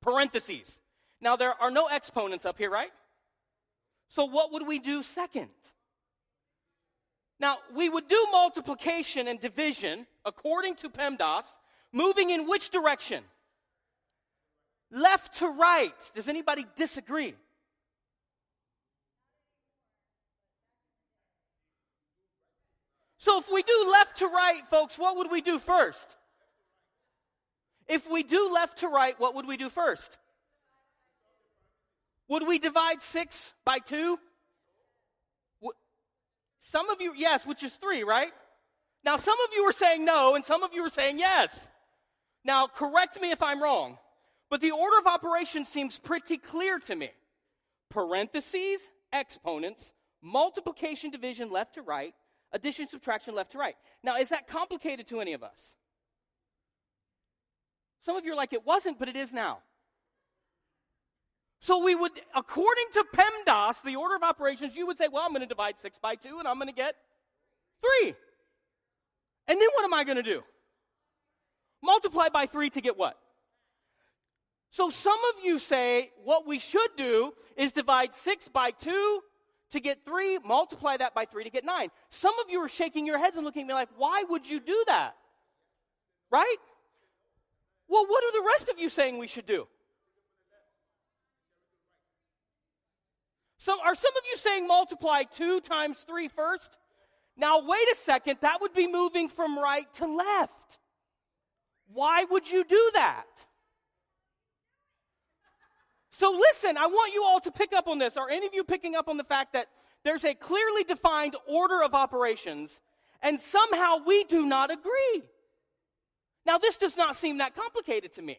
parentheses. 0.00 0.78
Now 1.20 1.36
there 1.36 1.54
are 1.60 1.70
no 1.70 1.88
exponents 1.88 2.44
up 2.44 2.58
here, 2.58 2.70
right? 2.70 2.90
So 4.08 4.24
what 4.24 4.52
would 4.52 4.66
we 4.66 4.78
do 4.78 5.02
second? 5.02 5.50
Now, 7.38 7.56
we 7.74 7.88
would 7.88 8.06
do 8.06 8.26
multiplication 8.30 9.26
and 9.26 9.40
division 9.40 10.06
according 10.26 10.74
to 10.76 10.90
PEMDAS, 10.90 11.44
moving 11.90 12.28
in 12.30 12.46
which 12.46 12.68
direction? 12.68 13.24
Left 14.90 15.38
to 15.38 15.48
right. 15.48 15.94
Does 16.14 16.28
anybody 16.28 16.66
disagree? 16.76 17.34
So 23.18 23.38
if 23.38 23.50
we 23.52 23.62
do 23.62 23.88
left 23.92 24.18
to 24.18 24.26
right, 24.26 24.62
folks, 24.70 24.98
what 24.98 25.16
would 25.18 25.30
we 25.30 25.42
do 25.42 25.58
first? 25.58 26.16
If 27.86 28.08
we 28.10 28.22
do 28.22 28.50
left 28.52 28.78
to 28.78 28.88
right, 28.88 29.18
what 29.18 29.34
would 29.34 29.46
we 29.46 29.56
do 29.56 29.68
first? 29.68 30.16
Would 32.28 32.46
we 32.46 32.58
divide 32.58 33.02
6 33.02 33.54
by 33.64 33.78
2? 33.80 34.18
Some 36.60 36.88
of 36.88 37.00
you, 37.00 37.12
yes, 37.16 37.44
which 37.44 37.62
is 37.62 37.74
3, 37.74 38.04
right? 38.04 38.30
Now, 39.04 39.16
some 39.16 39.38
of 39.40 39.48
you 39.54 39.64
were 39.64 39.72
saying 39.72 40.04
no, 40.04 40.34
and 40.36 40.44
some 40.44 40.62
of 40.62 40.72
you 40.72 40.82
were 40.82 40.90
saying 40.90 41.18
yes. 41.18 41.68
Now, 42.44 42.68
correct 42.68 43.20
me 43.20 43.32
if 43.32 43.42
I'm 43.42 43.62
wrong. 43.62 43.98
But 44.50 44.60
the 44.60 44.72
order 44.72 44.98
of 44.98 45.06
operations 45.06 45.68
seems 45.68 45.98
pretty 45.98 46.36
clear 46.36 46.80
to 46.80 46.96
me. 46.96 47.10
Parentheses, 47.88 48.80
exponents, 49.12 49.92
multiplication, 50.20 51.10
division, 51.10 51.50
left 51.50 51.74
to 51.74 51.82
right, 51.82 52.12
addition, 52.52 52.88
subtraction, 52.88 53.34
left 53.34 53.52
to 53.52 53.58
right. 53.58 53.76
Now, 54.02 54.16
is 54.16 54.28
that 54.30 54.48
complicated 54.48 55.06
to 55.08 55.20
any 55.20 55.32
of 55.32 55.42
us? 55.44 55.76
Some 58.04 58.16
of 58.16 58.24
you 58.24 58.32
are 58.32 58.36
like, 58.36 58.52
it 58.52 58.66
wasn't, 58.66 58.98
but 58.98 59.08
it 59.08 59.16
is 59.16 59.32
now. 59.32 59.58
So 61.60 61.84
we 61.84 61.94
would, 61.94 62.12
according 62.34 62.86
to 62.94 63.04
PEMDAS, 63.14 63.82
the 63.82 63.96
order 63.96 64.16
of 64.16 64.22
operations, 64.22 64.74
you 64.74 64.86
would 64.86 64.96
say, 64.96 65.08
well, 65.12 65.22
I'm 65.24 65.30
going 65.30 65.42
to 65.42 65.46
divide 65.46 65.78
6 65.78 65.98
by 65.98 66.14
2 66.14 66.38
and 66.38 66.48
I'm 66.48 66.56
going 66.56 66.68
to 66.68 66.74
get 66.74 66.96
3. 68.02 68.14
And 69.46 69.60
then 69.60 69.68
what 69.74 69.84
am 69.84 69.92
I 69.92 70.04
going 70.04 70.16
to 70.16 70.22
do? 70.22 70.42
Multiply 71.82 72.30
by 72.30 72.46
3 72.46 72.70
to 72.70 72.80
get 72.80 72.96
what? 72.96 73.18
So 74.70 74.88
some 74.88 75.18
of 75.30 75.44
you 75.44 75.58
say 75.58 76.12
what 76.22 76.46
we 76.46 76.58
should 76.58 76.90
do 76.96 77.34
is 77.56 77.72
divide 77.72 78.14
6 78.14 78.48
by 78.48 78.70
2 78.70 79.20
to 79.72 79.80
get 79.80 80.04
3, 80.04 80.38
multiply 80.44 80.96
that 80.96 81.14
by 81.14 81.24
3 81.24 81.44
to 81.44 81.50
get 81.50 81.64
9. 81.64 81.88
Some 82.08 82.38
of 82.38 82.48
you 82.48 82.60
are 82.60 82.68
shaking 82.68 83.06
your 83.06 83.18
heads 83.18 83.36
and 83.36 83.44
looking 83.44 83.62
at 83.62 83.68
me 83.68 83.74
like, 83.74 83.88
why 83.96 84.24
would 84.28 84.48
you 84.48 84.60
do 84.60 84.84
that? 84.86 85.16
Right? 86.30 86.56
Well, 87.88 88.06
what 88.06 88.24
are 88.24 88.32
the 88.32 88.46
rest 88.46 88.68
of 88.68 88.78
you 88.78 88.88
saying 88.88 89.18
we 89.18 89.26
should 89.26 89.46
do? 89.46 89.66
So 93.58 93.76
are 93.84 93.94
some 93.94 94.16
of 94.16 94.22
you 94.30 94.36
saying 94.36 94.66
multiply 94.68 95.24
2 95.24 95.60
times 95.60 96.04
3 96.08 96.28
first? 96.28 96.78
Now, 97.36 97.60
wait 97.66 97.88
a 97.92 97.96
second, 97.96 98.38
that 98.40 98.60
would 98.60 98.72
be 98.72 98.86
moving 98.86 99.28
from 99.28 99.58
right 99.58 99.92
to 99.94 100.06
left. 100.06 100.78
Why 101.92 102.24
would 102.30 102.48
you 102.48 102.64
do 102.64 102.90
that? 102.94 103.26
So 106.20 106.30
listen, 106.32 106.76
I 106.76 106.86
want 106.86 107.14
you 107.14 107.24
all 107.24 107.40
to 107.40 107.50
pick 107.50 107.72
up 107.72 107.88
on 107.88 107.96
this. 107.96 108.18
Are 108.18 108.28
any 108.28 108.46
of 108.46 108.52
you 108.52 108.62
picking 108.62 108.94
up 108.94 109.08
on 109.08 109.16
the 109.16 109.24
fact 109.24 109.54
that 109.54 109.68
there's 110.04 110.22
a 110.22 110.34
clearly 110.34 110.84
defined 110.84 111.34
order 111.48 111.82
of 111.82 111.94
operations 111.94 112.78
and 113.22 113.40
somehow 113.40 114.04
we 114.06 114.24
do 114.24 114.44
not 114.44 114.70
agree? 114.70 115.22
Now, 116.44 116.58
this 116.58 116.76
does 116.76 116.94
not 116.94 117.16
seem 117.16 117.38
that 117.38 117.56
complicated 117.56 118.12
to 118.16 118.22
me. 118.22 118.38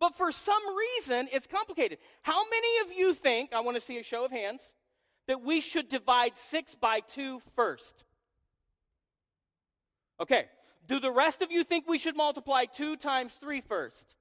But 0.00 0.14
for 0.14 0.32
some 0.32 0.62
reason, 0.74 1.28
it's 1.30 1.46
complicated. 1.46 1.98
How 2.22 2.48
many 2.48 2.90
of 2.90 2.98
you 2.98 3.12
think, 3.12 3.52
I 3.52 3.60
want 3.60 3.76
to 3.76 3.82
see 3.82 3.98
a 3.98 4.02
show 4.02 4.24
of 4.24 4.30
hands, 4.30 4.62
that 5.26 5.42
we 5.42 5.60
should 5.60 5.90
divide 5.90 6.38
6 6.38 6.74
by 6.76 7.00
two 7.00 7.42
first? 7.54 8.04
Okay. 10.18 10.46
Do 10.86 11.00
the 11.00 11.12
rest 11.12 11.42
of 11.42 11.52
you 11.52 11.64
think 11.64 11.86
we 11.86 11.98
should 11.98 12.16
multiply 12.16 12.64
2 12.64 12.96
times 12.96 13.34
three 13.34 13.60
first? 13.60 14.14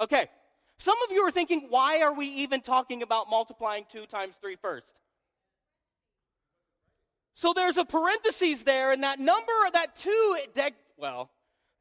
Okay. 0.00 0.30
Some 0.78 0.96
of 1.02 1.12
you 1.12 1.22
are 1.22 1.30
thinking, 1.30 1.66
why 1.70 2.00
are 2.02 2.12
we 2.12 2.26
even 2.26 2.60
talking 2.60 3.02
about 3.02 3.30
multiplying 3.30 3.84
2 3.90 4.06
times 4.06 4.36
3 4.40 4.56
first? 4.56 4.86
So 7.34 7.52
there's 7.52 7.76
a 7.76 7.84
parenthesis 7.84 8.62
there, 8.62 8.92
and 8.92 9.02
that 9.02 9.18
number, 9.18 9.52
that 9.72 9.96
2, 9.96 10.38
well, 10.96 11.30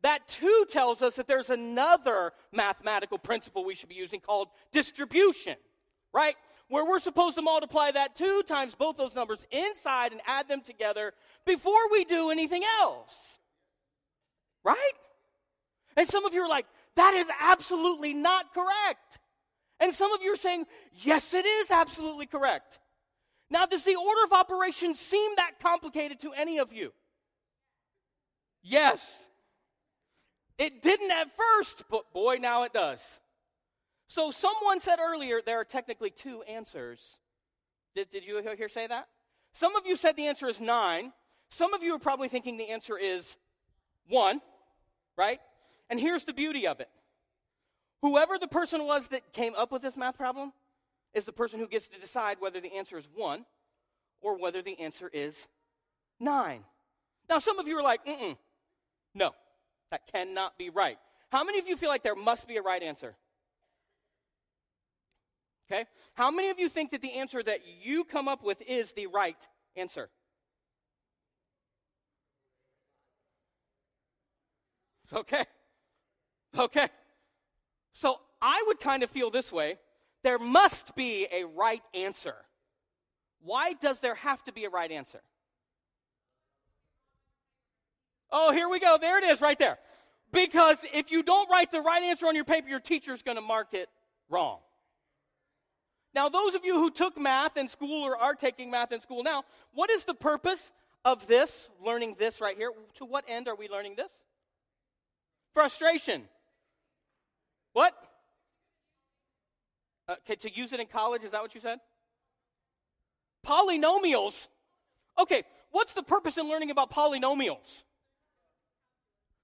that 0.01 0.27
2 0.27 0.65
tells 0.69 1.01
us 1.01 1.15
that 1.15 1.27
there's 1.27 1.50
another 1.50 2.33
mathematical 2.51 3.17
principle 3.17 3.63
we 3.63 3.75
should 3.75 3.89
be 3.89 3.95
using 3.95 4.19
called 4.19 4.50
distribution, 4.71 5.55
right? 6.13 6.35
Where 6.69 6.85
we're 6.85 7.00
supposed 7.00 7.35
to 7.35 7.41
multiply 7.41 7.91
that 7.91 8.15
2 8.15 8.43
times 8.43 8.73
both 8.73 8.97
those 8.97 9.15
numbers 9.15 9.45
inside 9.51 10.12
and 10.12 10.21
add 10.25 10.47
them 10.47 10.62
together 10.62 11.13
before 11.45 11.89
we 11.91 12.03
do 12.03 12.31
anything 12.31 12.63
else. 12.79 13.13
Right? 14.63 14.93
And 15.95 16.07
some 16.07 16.25
of 16.25 16.33
you 16.33 16.41
are 16.41 16.50
like, 16.50 16.65
that 16.95 17.13
is 17.13 17.27
absolutely 17.39 18.13
not 18.13 18.53
correct. 18.53 19.19
And 19.79 19.93
some 19.93 20.13
of 20.13 20.21
you 20.21 20.33
are 20.33 20.38
saying, 20.38 20.65
yes, 20.93 21.33
it 21.33 21.45
is 21.45 21.71
absolutely 21.71 22.25
correct. 22.25 22.79
Now, 23.50 23.65
does 23.65 23.83
the 23.83 23.95
order 23.95 24.23
of 24.23 24.33
operations 24.33 25.00
seem 25.00 25.31
that 25.38 25.59
complicated 25.62 26.19
to 26.21 26.31
any 26.33 26.59
of 26.59 26.71
you? 26.71 26.93
Yes. 28.62 29.05
It 30.57 30.81
didn't 30.81 31.12
at 31.12 31.27
first, 31.35 31.83
but 31.89 32.12
boy, 32.13 32.38
now 32.39 32.63
it 32.63 32.73
does. 32.73 33.01
So, 34.07 34.31
someone 34.31 34.79
said 34.79 35.00
earlier 35.00 35.41
there 35.43 35.59
are 35.59 35.65
technically 35.65 36.12
two 36.12 36.43
answers. 36.43 37.17
Did, 37.95 38.09
did 38.09 38.25
you 38.25 38.41
hear 38.55 38.69
say 38.69 38.88
that? 38.88 39.07
Some 39.53 39.75
of 39.75 39.85
you 39.85 39.95
said 39.95 40.15
the 40.15 40.27
answer 40.27 40.47
is 40.47 40.59
nine. 40.59 41.12
Some 41.50 41.73
of 41.73 41.83
you 41.83 41.95
are 41.95 42.00
probably 42.00 42.29
thinking 42.29 42.57
the 42.57 42.69
answer 42.69 42.97
is 42.97 43.35
one, 44.07 44.41
right? 45.17 45.39
And 45.90 46.00
here's 46.00 46.25
the 46.25 46.34
beauty 46.34 46.68
of 46.68 46.80
it 46.80 46.90
whoever 48.02 48.38
the 48.38 48.48
person 48.48 48.84
was 48.86 49.08
that 49.08 49.32
came 49.32 49.56
up 49.56 49.72
with 49.72 49.82
this 49.82 49.96
math 49.96 50.18
problem 50.18 50.52
is 51.13 51.25
the 51.25 51.32
person 51.32 51.60
who 51.60 51.68
gets 51.68 51.88
to 51.88 52.00
decide 52.00 52.38
whether 52.40 52.60
the 52.60 52.75
answer 52.75 52.98
is 52.98 53.08
one 53.16 53.46
or 54.22 54.38
whether 54.38 54.62
the 54.62 54.80
answer 54.80 55.10
is 55.13 55.48
nine. 56.20 56.63
Now, 57.30 57.40
some 57.40 57.60
of 57.60 57.68
you 57.68 57.78
are 57.78 57.84
like, 57.84 58.06
mm 58.06 58.38
no, 59.16 59.32
that 59.92 60.08
cannot 60.12 60.58
be 60.58 60.70
right. 60.70 60.98
How 61.30 61.44
many 61.44 61.60
of 61.60 61.68
you 61.68 61.78
feel 61.78 61.90
like 61.90 62.04
there 62.04 62.16
must 62.16 62.48
be 62.48 62.58
a 62.58 62.62
right 62.62 62.82
answer? 62.82 63.16
Okay? 65.72 65.86
How 66.13 66.32
many 66.32 66.50
of 66.50 66.60
you 66.60 66.68
think 66.68 66.92
that 66.92 67.02
the 67.02 67.13
answer 67.13 67.42
that 67.44 67.62
you 67.82 68.04
come 68.04 68.28
up 68.28 68.44
with 68.44 68.62
is 68.68 68.92
the 68.94 69.08
right 69.08 69.38
answer? 69.75 70.10
Okay. 75.13 75.46
Okay. 76.57 76.88
So 77.93 78.19
I 78.41 78.63
would 78.67 78.79
kind 78.79 79.03
of 79.03 79.10
feel 79.10 79.31
this 79.31 79.51
way 79.51 79.77
there 80.24 80.39
must 80.39 80.95
be 80.95 81.27
a 81.31 81.43
right 81.43 81.83
answer. 81.93 82.36
Why 83.41 83.74
does 83.74 84.00
there 84.00 84.15
have 84.15 84.43
to 84.45 84.53
be 84.53 84.65
a 84.65 84.69
right 84.69 84.91
answer? 84.91 85.22
Oh, 88.31 88.51
here 88.51 88.69
we 88.69 88.79
go. 88.79 88.98
There 89.00 89.17
it 89.17 89.25
is 89.25 89.41
right 89.41 89.60
there. 89.60 89.77
Because 90.31 90.77
if 90.93 91.12
you 91.12 91.22
don't 91.22 91.50
write 91.50 91.72
the 91.72 91.81
right 91.81 92.01
answer 92.01 92.25
on 92.25 92.36
your 92.36 92.45
paper, 92.45 92.67
your 92.67 92.79
teacher's 92.79 93.22
going 93.22 93.36
to 93.36 93.41
mark 93.41 93.74
it 93.74 93.89
wrong. 94.29 94.60
Now, 96.15 96.29
those 96.29 96.55
of 96.55 96.65
you 96.65 96.75
who 96.75 96.89
took 96.89 97.17
math 97.19 97.57
in 97.57 97.67
school 97.67 98.03
or 98.03 98.17
are 98.17 98.33
taking 98.33 98.72
math 98.72 98.91
in 98.91 99.00
school 99.00 99.24
now, 99.24 99.43
what 99.74 99.89
is 99.89 100.05
the 100.05 100.13
purpose 100.13 100.72
of 101.05 101.27
this, 101.27 101.69
learning 101.83 102.15
this 102.17 102.39
right 102.39 102.57
here? 102.57 102.72
To 102.95 103.05
what 103.05 103.25
end 103.27 103.48
are 103.48 103.55
we 103.55 103.67
learning 103.67 103.95
this? 103.95 104.12
Frustration. 105.53 106.24
What? 107.74 107.94
Uh, 110.08 110.15
to 110.39 110.56
use 110.56 110.74
it 110.74 110.80
in 110.80 110.88
college, 110.88 111.24
is 111.24 111.32
that 111.32 111.42
what 111.42 111.53
you 111.56 111.62
said? 111.62 111.80
Polynomials. 113.46 114.48
Okay, 115.20 115.44
what's 115.72 115.94
the 115.94 116.03
purpose 116.03 116.38
in 116.38 116.48
learning 116.48 116.72
about 116.72 116.92
polynomials? 116.92 117.84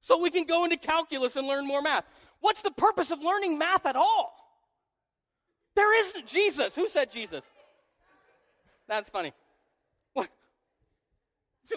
So 0.02 0.20
we 0.20 0.30
can 0.30 0.46
go 0.46 0.64
into 0.64 0.78
calculus 0.78 1.36
and 1.36 1.48
learn 1.48 1.68
more 1.68 1.82
math. 1.82 2.06
What's 2.40 2.62
the 2.62 2.72
purpose 2.72 3.12
of 3.12 3.22
learning 3.22 3.58
math 3.58 3.86
at 3.86 3.96
all? 3.96 4.34
There 5.76 6.00
isn't 6.00 6.26
Jesus. 6.26 6.74
Who 6.76 6.90
said 6.90 7.12
Jesus? 7.12 7.44
That's 8.88 9.10
funny. 9.10 9.34
What? 10.14 10.30
So, 11.66 11.76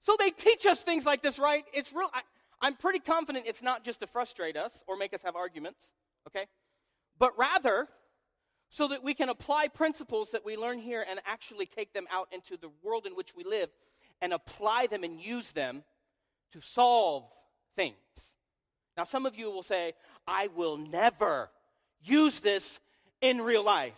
so 0.00 0.16
they 0.18 0.30
teach 0.30 0.66
us 0.66 0.82
things 0.82 1.06
like 1.06 1.22
this, 1.22 1.38
right? 1.38 1.64
It's 1.72 1.92
real. 1.92 2.10
I, 2.12 2.20
I'm 2.60 2.74
pretty 2.74 2.98
confident 2.98 3.46
it's 3.46 3.62
not 3.62 3.84
just 3.84 4.00
to 4.00 4.06
frustrate 4.06 4.56
us 4.56 4.82
or 4.86 4.96
make 4.96 5.14
us 5.14 5.22
have 5.22 5.36
arguments, 5.36 5.80
okay? 6.26 6.46
But 7.18 7.38
rather 7.38 7.88
so 8.70 8.88
that 8.88 9.02
we 9.02 9.14
can 9.14 9.28
apply 9.28 9.68
principles 9.68 10.30
that 10.32 10.44
we 10.44 10.56
learn 10.56 10.78
here 10.78 11.04
and 11.08 11.20
actually 11.26 11.66
take 11.66 11.92
them 11.92 12.06
out 12.12 12.28
into 12.32 12.56
the 12.56 12.70
world 12.82 13.06
in 13.06 13.14
which 13.14 13.34
we 13.34 13.44
live 13.44 13.70
and 14.20 14.32
apply 14.32 14.86
them 14.88 15.04
and 15.04 15.20
use 15.20 15.52
them 15.52 15.84
to 16.52 16.60
solve 16.60 17.24
things. 17.76 17.96
Now, 18.96 19.04
some 19.04 19.26
of 19.26 19.36
you 19.36 19.50
will 19.50 19.62
say, 19.62 19.94
I 20.26 20.48
will 20.48 20.76
never 20.76 21.50
use 22.02 22.40
this 22.40 22.80
in 23.20 23.40
real 23.40 23.64
life. 23.64 23.94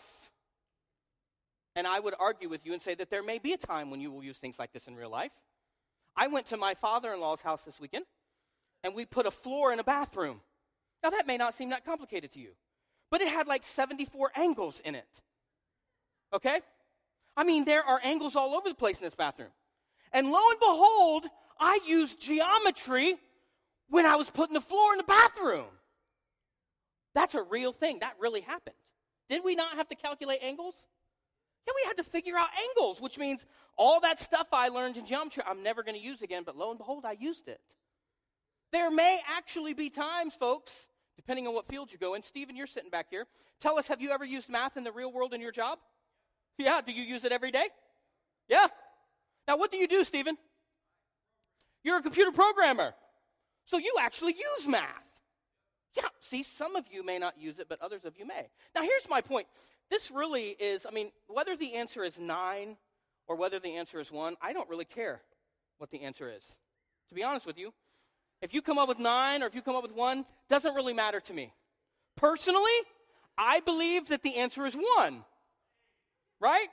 And 1.75 1.87
I 1.87 1.99
would 1.99 2.15
argue 2.21 2.49
with 2.49 2.67
you 2.67 2.73
and 2.73 2.83
say 2.83 2.95
that 2.95 3.11
there 3.11 3.23
may 3.23 3.39
be 3.39 3.53
a 3.53 3.57
time 3.57 3.91
when 3.91 4.01
you 4.01 4.11
will 4.11 4.23
use 4.23 4.39
things 4.39 4.57
like 4.59 4.73
this 4.73 4.87
in 4.87 4.95
real 4.95 5.11
life. 5.11 5.33
I 6.17 6.27
went 6.27 6.47
to 6.49 6.57
my 6.57 6.75
father 6.75 7.13
in 7.15 7.21
law's 7.21 7.41
house 7.41 7.63
this 7.63 7.81
weekend 7.81 8.05
and 8.83 8.95
we 8.95 9.05
put 9.05 9.27
a 9.27 9.31
floor 9.31 9.73
in 9.73 9.81
a 9.81 9.85
bathroom. 9.85 10.41
Now, 11.03 11.11
that 11.11 11.27
may 11.27 11.37
not 11.37 11.55
seem 11.55 11.71
that 11.71 11.85
complicated 11.85 12.33
to 12.33 12.41
you, 12.41 12.51
but 13.11 13.21
it 13.21 13.29
had 13.29 13.47
like 13.47 13.65
74 13.65 14.33
angles 14.37 14.81
in 14.85 14.95
it. 14.95 15.09
Okay? 16.33 16.61
I 17.37 17.45
mean, 17.45 17.65
there 17.65 17.83
are 17.83 18.01
angles 18.03 18.37
all 18.37 18.55
over 18.55 18.69
the 18.69 18.75
place 18.75 18.99
in 18.99 19.05
this 19.05 19.15
bathroom. 19.15 19.51
And 20.13 20.31
lo 20.31 20.41
and 20.51 20.61
behold, 20.61 21.27
I 21.59 21.81
used 21.87 22.21
geometry 22.21 23.17
when 23.89 24.07
I 24.07 24.17
was 24.17 24.31
putting 24.31 24.55
the 24.55 24.61
floor 24.61 24.93
in 24.93 24.99
the 24.99 25.05
bathroom. 25.05 25.67
That's 27.15 27.35
a 27.35 27.43
real 27.43 27.73
thing. 27.73 28.01
That 28.01 28.15
really 28.21 28.41
happened. 28.41 28.77
Did 29.29 29.45
we 29.45 29.55
not 29.55 29.77
have 29.77 29.89
to 29.89 29.95
calculate 29.95 30.41
angles? 30.43 30.75
Yeah, 31.67 31.73
we 31.83 31.89
had 31.89 31.97
to 31.99 32.05
figure 32.05 32.37
out 32.37 32.49
angles, 32.69 33.01
which 33.01 33.19
means 33.19 33.45
all 33.77 34.01
that 34.01 34.19
stuff 34.19 34.49
I 34.53 34.69
learned 34.69 34.97
in 34.97 35.07
geometry, 35.07 35.43
I'm 35.47 35.63
never 35.63 35.83
going 35.83 35.97
to 35.97 36.03
use 36.03 36.23
again, 36.23 36.43
but 36.45 36.57
lo 36.57 36.71
and 36.71 36.79
behold, 36.79 37.05
I 37.05 37.13
used 37.13 37.49
it. 37.49 37.61
There 38.73 38.91
may 38.91 39.21
actually 39.29 39.75
be 39.75 39.91
times, 39.91 40.35
folks, 40.35 40.73
depending 41.17 41.47
on 41.47 41.55
what 41.55 41.67
field 41.67 41.91
you 41.93 41.99
go 41.99 42.15
in. 42.15 42.23
Stephen, 42.23 42.57
you're 42.57 42.67
sitting 42.67 42.91
back 42.91 43.07
here. 43.11 43.27
Tell 43.61 43.79
us, 43.79 43.89
have 43.89 44.01
you 44.01 44.11
ever 44.11 44.25
used 44.25 44.49
math 44.49 44.77
in 44.77 44.85
the 44.85 44.93
real 44.93 45.13
world 45.13 45.35
in 45.35 45.41
your 45.41 45.53
job? 45.53 45.79
Yeah, 46.57 46.81
do 46.85 46.93
you 46.93 47.03
use 47.03 47.25
it 47.25 47.33
every 47.33 47.51
day? 47.51 47.69
Yeah. 48.49 48.67
Now, 49.49 49.57
what 49.57 49.71
do 49.71 49.77
you 49.77 49.89
do, 49.89 50.05
Stephen? 50.05 50.37
You're 51.83 51.99
a 51.99 52.03
computer 52.03 52.33
programmer. 52.33 52.95
So 53.65 53.79
you 53.79 53.95
actually 54.01 54.35
use 54.35 54.69
math. 54.69 54.87
Yeah, 55.97 56.05
see, 56.21 56.43
some 56.43 56.77
of 56.77 56.85
you 56.91 57.05
may 57.05 57.19
not 57.19 57.39
use 57.39 57.59
it, 57.59 57.69
but 57.69 57.81
others 57.81 58.05
of 58.05 58.17
you 58.17 58.27
may. 58.27 58.49
Now, 58.75 58.83
here's 58.83 59.09
my 59.09 59.21
point. 59.21 59.49
This 59.91 60.11
really 60.11 60.51
is, 60.51 60.87
I 60.87 60.93
mean, 60.93 61.11
whether 61.27 61.57
the 61.57 61.75
answer 61.75 62.05
is 62.05 62.19
nine 62.19 62.77
or 63.27 63.37
whether 63.37 63.59
the 63.59 63.77
answer 63.77 63.99
is 63.99 64.13
one, 64.13 64.37
I 64.41 64.53
don't 64.53 64.69
really 64.69 64.85
care 64.85 65.23
what 65.79 65.91
the 65.91 66.03
answer 66.03 66.31
is. 66.31 66.45
To 67.09 67.15
be 67.15 67.25
honest 67.25 67.45
with 67.45 67.59
you, 67.59 67.73
if 68.43 68.55
you 68.55 68.63
come 68.63 68.79
up 68.79 68.89
with 68.89 68.99
nine 68.99 69.43
or 69.43 69.47
if 69.47 69.55
you 69.55 69.63
come 69.63 69.77
up 69.77 69.83
with 69.83 69.95
one, 69.95 70.25
doesn't 70.49 70.75
really 70.75 70.93
matter 70.93 71.21
to 71.21 71.33
me. 71.33 71.53
Personally, 72.17 72.65
I 73.37 73.61
believe 73.61 74.09
that 74.09 74.23
the 74.23 74.37
answer 74.37 74.67
is 74.67 74.75
one. 74.75 75.25
Right? 76.41 76.69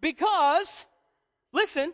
Because, 0.00 0.86
listen, 1.52 1.92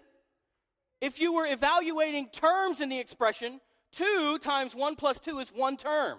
if 1.01 1.21
you 1.21 1.33
were 1.33 1.47
evaluating 1.47 2.29
terms 2.29 2.81
in 2.81 2.89
the 2.89 2.99
expression, 2.99 3.61
two 3.93 4.39
times 4.39 4.75
one 4.75 4.97
plus 4.97 5.19
two 5.19 5.39
is 5.39 5.49
one 5.49 5.77
term 5.77 6.19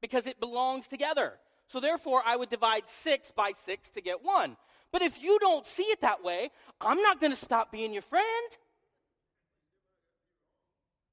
because 0.00 0.26
it 0.26 0.40
belongs 0.40 0.88
together. 0.88 1.34
So 1.68 1.80
therefore, 1.80 2.22
I 2.24 2.36
would 2.36 2.48
divide 2.48 2.88
six 2.88 3.32
by 3.34 3.52
six 3.64 3.90
to 3.90 4.00
get 4.00 4.22
one. 4.22 4.56
But 4.92 5.02
if 5.02 5.20
you 5.20 5.38
don't 5.40 5.66
see 5.66 5.82
it 5.84 6.00
that 6.00 6.22
way, 6.22 6.50
I'm 6.80 7.02
not 7.02 7.20
going 7.20 7.32
to 7.32 7.38
stop 7.38 7.72
being 7.72 7.92
your 7.92 8.02
friend. 8.02 8.56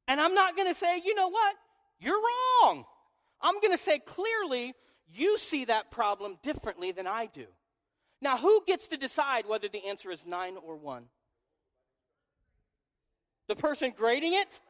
And 0.08 0.20
I'm 0.20 0.34
not 0.34 0.56
going 0.56 0.68
to 0.68 0.80
say, 0.80 1.02
you 1.04 1.16
know 1.16 1.30
what? 1.30 1.56
You're 2.00 2.20
wrong. 2.20 2.86
I'm 3.42 3.60
going 3.62 3.76
to 3.76 3.84
say 3.84 4.00
clearly, 4.00 4.74
you 5.14 5.38
see 5.38 5.66
that 5.66 5.92
problem 5.92 6.38
differently 6.44 6.92
than 6.92 7.08
I 7.08 7.28
do. 7.28 7.46
Now, 8.22 8.38
who 8.38 8.64
gets 8.66 8.88
to 8.90 8.98
decide 8.98 9.46
whether 9.48 9.68
the 9.68 9.88
answer 9.88 10.12
is 10.12 10.26
nine 10.26 10.56
or 10.58 10.76
one? 10.78 11.06
The 13.48 13.56
person 13.56 13.94
grading 13.96 14.34
it? 14.34 14.62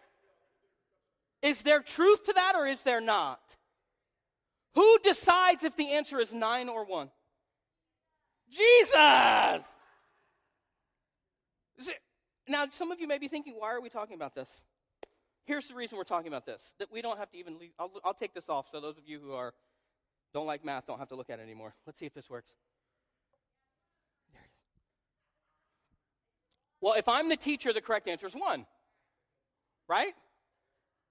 Is 1.41 1.61
there 1.61 1.81
truth 1.81 2.23
to 2.25 2.33
that 2.33 2.53
or 2.55 2.65
is 2.65 2.81
there 2.81 3.01
not? 3.01 3.41
Who 4.75 4.97
decides 5.03 5.63
if 5.63 5.75
the 5.75 5.91
answer 5.91 6.19
is 6.19 6.33
9 6.33 6.69
or 6.69 6.85
1? 6.85 7.11
Jesus! 8.49 9.63
Now, 12.47 12.67
some 12.71 12.91
of 12.91 12.99
you 12.99 13.07
may 13.07 13.19
be 13.19 13.27
thinking, 13.27 13.53
why 13.57 13.73
are 13.73 13.81
we 13.81 13.89
talking 13.89 14.15
about 14.15 14.35
this? 14.35 14.49
Here's 15.45 15.67
the 15.67 15.75
reason 15.75 15.97
we're 15.97 16.05
talking 16.05 16.27
about 16.27 16.45
this 16.45 16.61
that 16.79 16.91
we 16.91 17.01
don't 17.01 17.17
have 17.17 17.29
to 17.31 17.37
even 17.37 17.59
leave. 17.59 17.71
I'll, 17.77 17.91
I'll 18.03 18.13
take 18.13 18.33
this 18.33 18.47
off 18.47 18.67
so 18.71 18.79
those 18.79 18.97
of 18.97 19.03
you 19.07 19.19
who 19.19 19.33
are 19.33 19.53
don't 20.33 20.47
like 20.47 20.63
math 20.65 20.87
don't 20.87 20.99
have 20.99 21.09
to 21.09 21.15
look 21.15 21.29
at 21.29 21.39
it 21.39 21.43
anymore. 21.43 21.75
Let's 21.85 21.99
see 21.99 22.05
if 22.05 22.13
this 22.13 22.29
works. 22.29 22.49
There 24.31 24.41
it 24.41 24.45
is. 24.45 24.81
Well, 26.81 26.93
if 26.93 27.07
I'm 27.07 27.29
the 27.29 27.37
teacher, 27.37 27.73
the 27.73 27.81
correct 27.81 28.07
answer 28.07 28.27
is 28.27 28.33
1. 28.33 28.65
Right? 29.87 30.13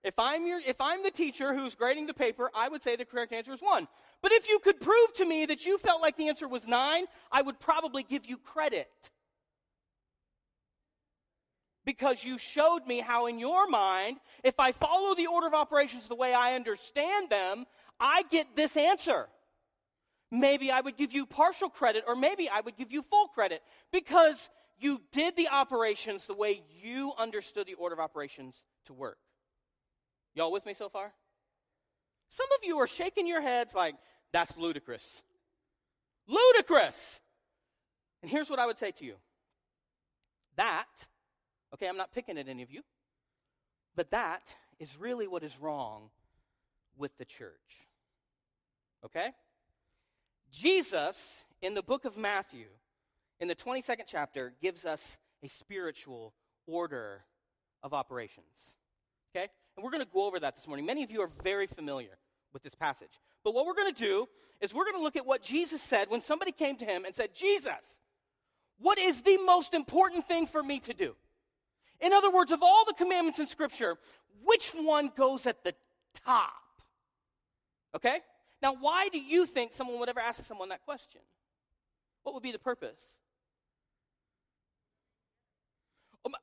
If 0.05 0.19
I'm, 0.19 0.47
your, 0.47 0.61
if 0.67 0.81
I'm 0.81 1.03
the 1.03 1.11
teacher 1.11 1.55
who's 1.55 1.75
grading 1.77 2.07
the 2.07 2.15
paper, 2.15 2.51
I 2.55 2.69
would 2.69 2.83
say 2.83 2.97
the 2.97 3.05
correct 3.05 3.33
answer 3.33 3.53
is 3.53 3.63
one. 3.63 3.87
But 4.21 4.33
if 4.33 4.49
you 4.49 4.59
could 4.59 4.81
prove 4.81 5.13
to 5.15 5.25
me 5.25 5.47
that 5.47 5.65
you 5.65 5.79
felt 5.79 6.03
like 6.03 6.17
the 6.17 6.29
answer 6.29 6.49
was 6.49 6.67
nine, 6.67 7.05
I 7.31 7.43
would 7.43 7.61
probably 7.61 8.03
give 8.03 8.27
you 8.27 8.37
credit. 8.37 8.91
Because 11.85 12.25
you 12.25 12.39
showed 12.39 12.87
me 12.87 13.01
how, 13.01 13.27
in 13.27 13.39
your 13.39 13.69
mind, 13.69 14.19
if 14.45 14.61
I 14.61 14.73
follow 14.73 15.15
the 15.15 15.27
order 15.27 15.49
of 15.49 15.55
operations 15.55 16.07
the 16.07 16.15
way 16.15 16.33
I 16.33 16.55
understand 16.55 17.29
them, 17.29 17.65
I 17.99 18.23
get 18.31 18.55
this 18.55 18.77
answer. 18.77 19.29
Maybe 20.31 20.71
I 20.71 20.81
would 20.81 20.97
give 20.97 21.13
you 21.13 21.27
partial 21.27 21.69
credit, 21.69 22.05
or 22.07 22.15
maybe 22.15 22.49
I 22.49 22.61
would 22.61 22.77
give 22.77 22.93
you 22.93 23.03
full 23.03 23.27
credit 23.29 23.63
because 23.93 24.49
you 24.79 25.01
did 25.13 25.37
the 25.37 25.49
operations 25.49 26.27
the 26.27 26.35
way 26.35 26.63
you 26.83 27.13
understood 27.19 27.67
the 27.67 27.75
order 27.75 27.95
of 27.95 28.01
operations 28.01 28.63
to 28.87 28.93
work. 28.93 29.19
Y'all 30.35 30.53
with 30.53 30.65
me 30.65 30.75
so 30.75 30.89
far? 30.89 31.13
Some 32.31 32.47
of 32.53 32.65
you 32.65 32.79
are 32.79 32.87
shaking 32.87 33.27
your 33.27 33.43
heads 33.43 33.75
like, 33.75 33.95
that's 34.33 34.57
ludicrous. 34.57 35.23
Ludicrous! 36.27 37.21
And 38.23 38.31
here's 38.31 38.49
what 38.49 38.59
I 38.59 38.67
would 38.67 38.79
say 38.79 38.93
to 38.93 39.05
you 39.05 39.17
that, 40.57 40.87
okay, 41.75 41.89
I'm 41.89 41.97
not 41.97 42.13
picking 42.13 42.39
at 42.39 42.49
any 42.49 42.63
of 42.63 42.71
you, 42.71 42.83
but 43.95 44.11
that 44.11 44.43
is 44.79 44.97
really 44.99 45.27
what 45.27 45.43
is 45.43 45.59
wrong 45.61 46.11
with 46.97 47.17
the 47.19 47.25
church. 47.25 47.87
Okay? 49.05 49.31
Jesus, 50.51 51.17
in 51.61 51.75
the 51.75 51.83
book 51.83 52.05
of 52.05 52.17
Matthew, 52.17 52.67
in 53.41 53.49
the 53.49 53.55
22nd 53.55 54.05
chapter, 54.07 54.53
gives 54.61 54.85
us 54.85 55.19
a 55.43 55.49
spiritual 55.49 56.33
order 56.67 57.25
of 57.83 57.95
operations. 57.95 58.47
Okay? 59.35 59.49
And 59.77 59.85
we're 59.85 59.91
going 59.91 60.05
to 60.05 60.13
go 60.13 60.25
over 60.27 60.39
that 60.41 60.57
this 60.57 60.67
morning. 60.67 60.87
Many 60.87 61.03
of 61.03 61.11
you 61.11 61.23
are 61.23 61.31
very 61.43 61.67
familiar 61.67 62.19
with 62.53 62.63
this 62.63 62.75
passage. 62.75 63.21
But 63.45 63.55
what 63.55 63.67
we're 63.67 63.75
going 63.75 63.93
to 63.93 64.01
do 64.01 64.29
is 64.61 64.73
we're 64.73 64.85
going 64.85 64.97
to 64.97 65.03
look 65.03 65.17
at 65.17 65.27
what 65.27 65.43
Jesus 65.43 65.83
said 65.83 66.11
when 66.11 66.21
somebody 66.21 66.53
came 66.53 66.77
to 66.77 66.85
him 66.85 67.05
and 67.05 67.15
said, 67.15 67.35
Jesus, 67.35 67.73
what 68.79 68.99
is 68.99 69.23
the 69.23 69.39
most 69.39 69.75
important 69.75 70.29
thing 70.29 70.47
for 70.47 70.63
me 70.63 70.79
to 70.81 70.95
do? 70.95 71.15
In 72.03 72.13
other 72.13 72.31
words, 72.31 72.51
of 72.51 72.63
all 72.63 72.85
the 72.85 72.95
commandments 72.95 73.39
in 73.39 73.47
Scripture, 73.47 73.97
which 74.45 74.71
one 74.71 75.13
goes 75.17 75.47
at 75.47 75.63
the 75.63 75.73
top? 76.27 76.53
Okay? 77.95 78.19
Now, 78.61 78.75
why 78.75 79.09
do 79.09 79.19
you 79.21 79.47
think 79.47 79.73
someone 79.73 79.99
would 80.01 80.09
ever 80.09 80.21
ask 80.21 80.45
someone 80.45 80.69
that 80.71 80.85
question? 80.85 81.21
What 82.25 82.35
would 82.35 82.43
be 82.43 82.53
the 82.53 82.59
purpose? 82.59 82.99
Um, 86.27 86.35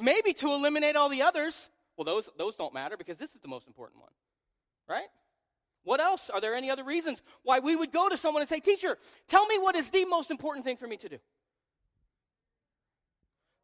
maybe 0.00 0.32
to 0.34 0.52
eliminate 0.52 0.94
all 0.94 1.08
the 1.08 1.22
others. 1.22 1.68
Well, 1.96 2.04
those, 2.04 2.28
those 2.38 2.54
don't 2.54 2.74
matter 2.74 2.96
because 2.96 3.18
this 3.18 3.34
is 3.34 3.40
the 3.40 3.48
most 3.48 3.66
important 3.66 4.00
one, 4.00 4.10
right? 4.88 5.08
What 5.82 6.00
else? 6.00 6.30
Are 6.30 6.40
there 6.40 6.54
any 6.54 6.70
other 6.70 6.84
reasons 6.84 7.22
why 7.42 7.58
we 7.60 7.74
would 7.74 7.92
go 7.92 8.08
to 8.08 8.16
someone 8.16 8.42
and 8.42 8.48
say, 8.48 8.60
Teacher, 8.60 8.98
tell 9.28 9.46
me 9.46 9.58
what 9.58 9.74
is 9.74 9.88
the 9.90 10.04
most 10.04 10.30
important 10.30 10.64
thing 10.64 10.76
for 10.76 10.86
me 10.86 10.96
to 10.98 11.08
do? 11.08 11.18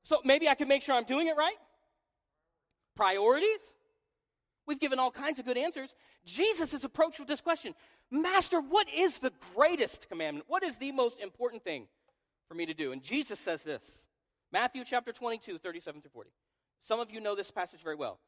So 0.04 0.20
maybe 0.24 0.48
I 0.48 0.54
can 0.54 0.68
make 0.68 0.82
sure 0.82 0.94
I'm 0.94 1.04
doing 1.04 1.28
it 1.28 1.36
right? 1.36 1.56
Priorities? 2.96 3.60
We've 4.66 4.80
given 4.80 4.98
all 4.98 5.10
kinds 5.10 5.38
of 5.38 5.44
good 5.44 5.58
answers. 5.58 5.94
Jesus' 6.24 6.84
approach 6.84 7.18
with 7.18 7.28
this 7.28 7.40
question 7.40 7.74
Master, 8.10 8.60
what 8.60 8.86
is 8.94 9.18
the 9.18 9.32
greatest 9.54 10.08
commandment? 10.08 10.46
What 10.48 10.62
is 10.62 10.76
the 10.76 10.92
most 10.92 11.18
important 11.18 11.64
thing 11.64 11.86
for 12.48 12.54
me 12.54 12.66
to 12.66 12.74
do? 12.74 12.92
And 12.92 13.02
Jesus 13.02 13.40
says 13.40 13.62
this 13.62 13.82
Matthew 14.52 14.84
chapter 14.84 15.12
22, 15.12 15.58
37 15.58 16.02
to 16.02 16.08
40. 16.10 16.30
Some 16.84 17.00
of 17.00 17.10
you 17.10 17.20
know 17.20 17.34
this 17.34 17.50
passage 17.50 17.80
very 17.82 17.96
well. 17.96 18.18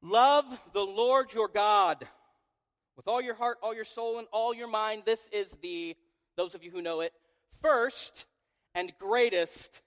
Love 0.00 0.46
the 0.72 0.80
Lord 0.80 1.32
your 1.32 1.48
God 1.48 2.06
with 2.96 3.08
all 3.08 3.20
your 3.20 3.34
heart, 3.34 3.58
all 3.62 3.74
your 3.74 3.84
soul, 3.84 4.18
and 4.18 4.28
all 4.32 4.54
your 4.54 4.68
mind. 4.68 5.02
This 5.04 5.28
is 5.32 5.48
the, 5.60 5.96
those 6.36 6.54
of 6.54 6.62
you 6.62 6.70
who 6.70 6.82
know 6.82 7.00
it, 7.00 7.12
first 7.60 8.26
and 8.74 8.92
greatest 8.98 9.82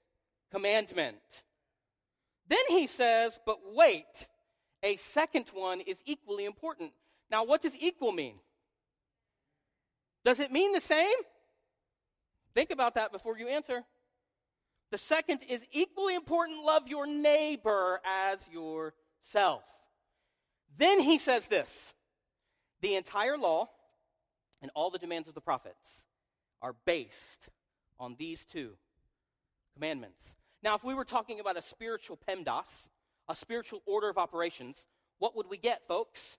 commandment. 0.52 1.44
Then 2.48 2.60
he 2.70 2.88
says, 2.88 3.40
but 3.46 3.60
wait, 3.74 4.28
a 4.84 4.98
second 4.98 5.46
one 5.54 5.82
is 5.82 5.98
equally 6.06 6.46
important. 6.46 6.92
Now, 7.30 7.46
what 7.46 7.62
does 7.62 7.76
equal 7.80 8.12
mean? 8.12 8.36
Does 10.26 10.40
it 10.40 10.52
mean 10.52 10.74
the 10.74 10.82
same? 10.82 11.16
Think 12.54 12.72
about 12.72 12.96
that 12.96 13.12
before 13.12 13.38
you 13.38 13.48
answer. 13.48 13.84
The 14.92 14.98
second 14.98 15.42
is 15.48 15.64
equally 15.72 16.16
important 16.16 16.66
love 16.66 16.88
your 16.88 17.08
neighbor 17.08 18.02
as 18.06 18.40
yourself. 18.52 19.64
Then 20.78 21.00
he 21.00 21.18
says 21.18 21.48
this 21.48 21.94
the 22.82 22.96
entire 22.96 23.38
law 23.38 23.70
and 24.62 24.70
all 24.76 24.90
the 24.90 25.00
demands 25.00 25.28
of 25.30 25.36
the 25.36 25.42
prophets 25.42 26.04
are 26.62 26.76
based 26.86 27.48
on 28.00 28.16
these 28.20 28.46
two 28.46 28.72
commandments. 29.74 30.36
Now, 30.63 30.76
if 30.76 30.84
we 30.84 30.93
were 30.93 31.06
talking 31.06 31.39
about 31.39 31.58
a 31.58 31.62
spiritual 31.62 32.19
PEMDAS, 32.28 32.67
a 33.28 33.36
spiritual 33.36 33.82
order 33.86 34.10
of 34.10 34.17
operations, 34.17 34.78
what 35.19 35.36
would 35.36 35.50
we 35.50 35.58
get, 35.58 35.82
folks? 35.88 36.38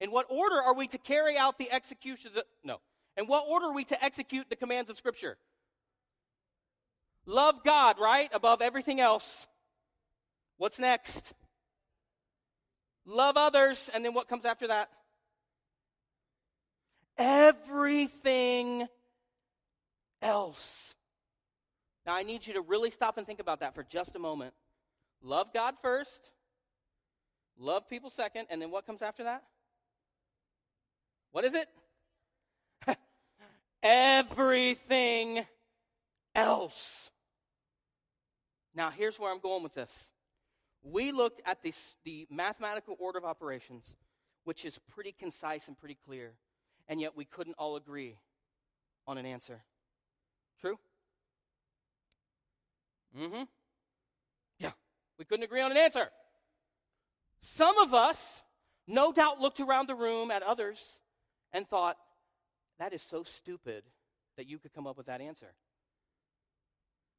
In 0.00 0.10
what 0.10 0.26
order 0.28 0.56
are 0.56 0.74
we 0.74 0.88
to 0.88 0.98
carry 0.98 1.36
out 1.36 1.58
the 1.58 1.70
execution? 1.72 2.32
Of 2.36 2.42
no. 2.62 2.80
In 3.16 3.26
what 3.26 3.44
order 3.48 3.66
are 3.66 3.72
we 3.72 3.84
to 3.84 4.04
execute 4.04 4.50
the 4.50 4.56
commands 4.56 4.90
of 4.90 4.98
Scripture? 4.98 5.38
Love 7.26 7.64
God, 7.64 7.98
right? 7.98 8.28
Above 8.32 8.60
everything 8.60 9.00
else. 9.00 9.46
What's 10.58 10.78
next? 10.78 11.32
Love 13.06 13.36
others. 13.36 13.88
And 13.94 14.04
then 14.04 14.14
what 14.14 14.28
comes 14.28 14.44
after 14.44 14.68
that? 14.68 14.90
Everything 17.16 18.86
else. 20.20 20.94
Now, 22.06 22.14
I 22.14 22.22
need 22.22 22.46
you 22.46 22.54
to 22.54 22.60
really 22.60 22.90
stop 22.90 23.16
and 23.16 23.26
think 23.26 23.40
about 23.40 23.60
that 23.60 23.74
for 23.74 23.82
just 23.82 24.14
a 24.14 24.18
moment. 24.18 24.52
Love 25.22 25.54
God 25.54 25.74
first, 25.80 26.30
love 27.58 27.88
people 27.88 28.10
second, 28.10 28.46
and 28.50 28.60
then 28.60 28.70
what 28.70 28.86
comes 28.86 29.00
after 29.00 29.24
that? 29.24 29.42
What 31.32 31.44
is 31.44 31.54
it? 31.54 31.68
Everything 33.82 35.46
else. 36.34 37.10
Now, 38.74 38.90
here's 38.90 39.18
where 39.18 39.32
I'm 39.32 39.40
going 39.40 39.62
with 39.62 39.74
this. 39.74 39.90
We 40.82 41.12
looked 41.12 41.40
at 41.46 41.62
this, 41.62 41.94
the 42.04 42.26
mathematical 42.30 42.96
order 42.98 43.18
of 43.18 43.24
operations, 43.24 43.96
which 44.44 44.66
is 44.66 44.78
pretty 44.94 45.12
concise 45.12 45.68
and 45.68 45.78
pretty 45.78 45.96
clear, 46.06 46.32
and 46.86 47.00
yet 47.00 47.16
we 47.16 47.24
couldn't 47.24 47.54
all 47.58 47.76
agree 47.76 48.16
on 49.06 49.16
an 49.16 49.24
answer. 49.24 49.62
True? 50.60 50.78
Mm 53.16 53.30
hmm. 53.30 53.42
Yeah, 54.58 54.72
we 55.18 55.24
couldn't 55.24 55.44
agree 55.44 55.60
on 55.60 55.70
an 55.70 55.76
answer. 55.76 56.08
Some 57.42 57.78
of 57.78 57.94
us, 57.94 58.40
no 58.86 59.12
doubt, 59.12 59.40
looked 59.40 59.60
around 59.60 59.88
the 59.88 59.94
room 59.94 60.30
at 60.30 60.42
others 60.42 60.78
and 61.52 61.68
thought, 61.68 61.96
that 62.78 62.92
is 62.92 63.02
so 63.02 63.22
stupid 63.22 63.84
that 64.36 64.48
you 64.48 64.58
could 64.58 64.74
come 64.74 64.86
up 64.86 64.96
with 64.96 65.06
that 65.06 65.20
answer. 65.20 65.52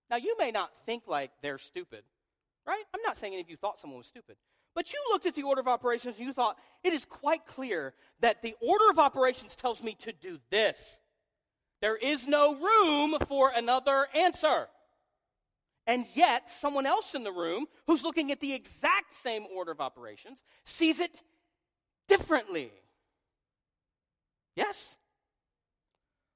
Now, 0.10 0.18
you 0.18 0.36
may 0.38 0.52
not 0.52 0.72
think 0.86 1.04
like 1.08 1.32
they're 1.42 1.58
stupid, 1.58 2.04
right? 2.68 2.84
I'm 2.94 3.02
not 3.02 3.18
saying 3.18 3.34
any 3.34 3.42
of 3.42 3.50
you 3.50 3.58
thought 3.58 3.80
someone 3.80 3.98
was 3.98 4.08
stupid. 4.08 4.36
But 4.76 4.92
you 4.92 5.00
looked 5.10 5.26
at 5.26 5.36
the 5.36 5.44
order 5.44 5.62
of 5.62 5.68
operations 5.68 6.18
and 6.18 6.28
you 6.28 6.34
thought, 6.34 6.58
it 6.84 6.92
is 6.92 7.06
quite 7.06 7.46
clear 7.46 7.94
that 8.20 8.42
the 8.42 8.56
order 8.62 8.90
of 8.90 9.00
operations 9.00 9.56
tells 9.56 9.82
me 9.82 9.96
to 10.02 10.12
do 10.12 10.38
this. 10.50 11.00
There 11.82 11.96
is 11.96 12.28
no 12.28 12.56
room 12.56 13.18
for 13.28 13.52
another 13.56 14.08
answer. 14.14 14.68
And 15.88 16.06
yet, 16.16 16.50
someone 16.50 16.86
else 16.86 17.14
in 17.14 17.24
the 17.24 17.32
room 17.32 17.68
who's 17.86 18.04
looking 18.04 18.32
at 18.32 18.40
the 18.40 18.54
exact 18.54 19.14
same 19.22 19.46
order 19.56 19.72
of 19.72 19.80
operations 19.80 20.44
sees 20.64 21.00
it 21.00 21.22
differently. 22.08 22.72
Yes? 24.56 24.96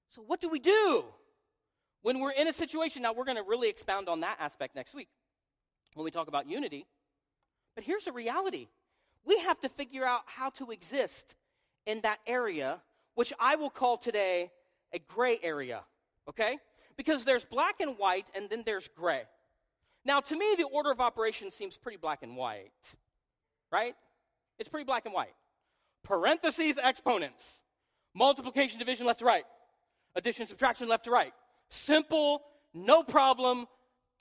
So, 0.10 0.22
what 0.22 0.40
do 0.40 0.50
we 0.50 0.60
do? 0.60 1.04
When 2.02 2.20
we're 2.20 2.32
in 2.32 2.48
a 2.48 2.54
situation, 2.54 3.02
now 3.02 3.14
we're 3.14 3.26
going 3.26 3.38
to 3.38 3.44
really 3.44 3.70
expound 3.70 4.08
on 4.08 4.22
that 4.22 4.38
aspect 4.40 4.76
next 4.76 4.94
week 4.94 5.10
when 5.96 6.04
we 6.04 6.12
talk 6.12 6.28
about 6.28 6.48
unity. 6.48 6.86
But 7.76 7.84
here's 7.84 8.06
the 8.06 8.12
reality 8.12 8.68
we 9.26 9.40
have 9.40 9.60
to 9.62 9.70
figure 9.70 10.06
out 10.06 10.22
how 10.26 10.50
to 10.52 10.72
exist 10.72 11.36
in 11.86 12.02
that 12.02 12.20
area, 12.26 12.80
which 13.16 13.34
I 13.40 13.56
will 13.56 13.70
call 13.70 13.98
today 13.98 14.52
a 14.94 15.00
gray 15.00 15.40
area, 15.44 15.82
okay? 16.28 16.58
Because 16.98 17.26
there's 17.26 17.46
black 17.46 17.80
and 17.80 17.98
white, 17.98 18.28
and 18.36 18.50
then 18.50 18.64
there's 18.66 18.88
gray. 18.96 19.24
Now, 20.06 20.22
to 20.22 20.36
me, 20.36 20.56
the 20.58 20.64
order 20.64 20.92
of 20.92 21.00
operations 21.00 21.54
seems 21.54 21.78
pretty 21.78 21.98
black 21.98 22.24
and 22.24 22.36
white, 22.36 22.72
right? 23.72 23.96
It's 24.58 24.70
pretty 24.70 24.86
black 24.86 25.06
and 25.06 25.14
white. 25.14 25.34
Parentheses, 26.04 26.78
exponents, 26.82 27.46
multiplication, 28.14 28.80
division, 28.80 29.06
left 29.06 29.20
to 29.20 29.26
right, 29.26 29.44
addition, 30.16 30.48
subtraction, 30.48 30.88
left 30.88 31.04
to 31.06 31.12
right. 31.12 31.34
Simple, 31.70 32.42
no 32.74 33.04
problem, 33.04 33.68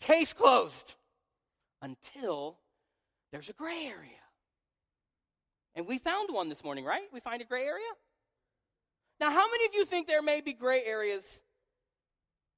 case 0.01 0.33
closed. 0.33 0.95
Until 1.81 2.59
there's 3.31 3.49
a 3.49 3.53
gray 3.53 3.87
area. 3.87 4.19
And 5.77 5.87
we 5.87 5.99
found 5.99 6.33
one 6.33 6.49
this 6.49 6.65
morning, 6.65 6.85
right? 6.85 7.05
We 7.13 7.21
find 7.21 7.41
a 7.41 7.45
gray 7.45 7.65
area? 7.65 7.87
Now, 9.21 9.31
how 9.31 9.49
many 9.51 9.65
of 9.67 9.75
you 9.75 9.85
think 9.85 10.07
there 10.07 10.23
may 10.23 10.41
be 10.41 10.53
gray 10.53 10.83
areas 10.85 11.25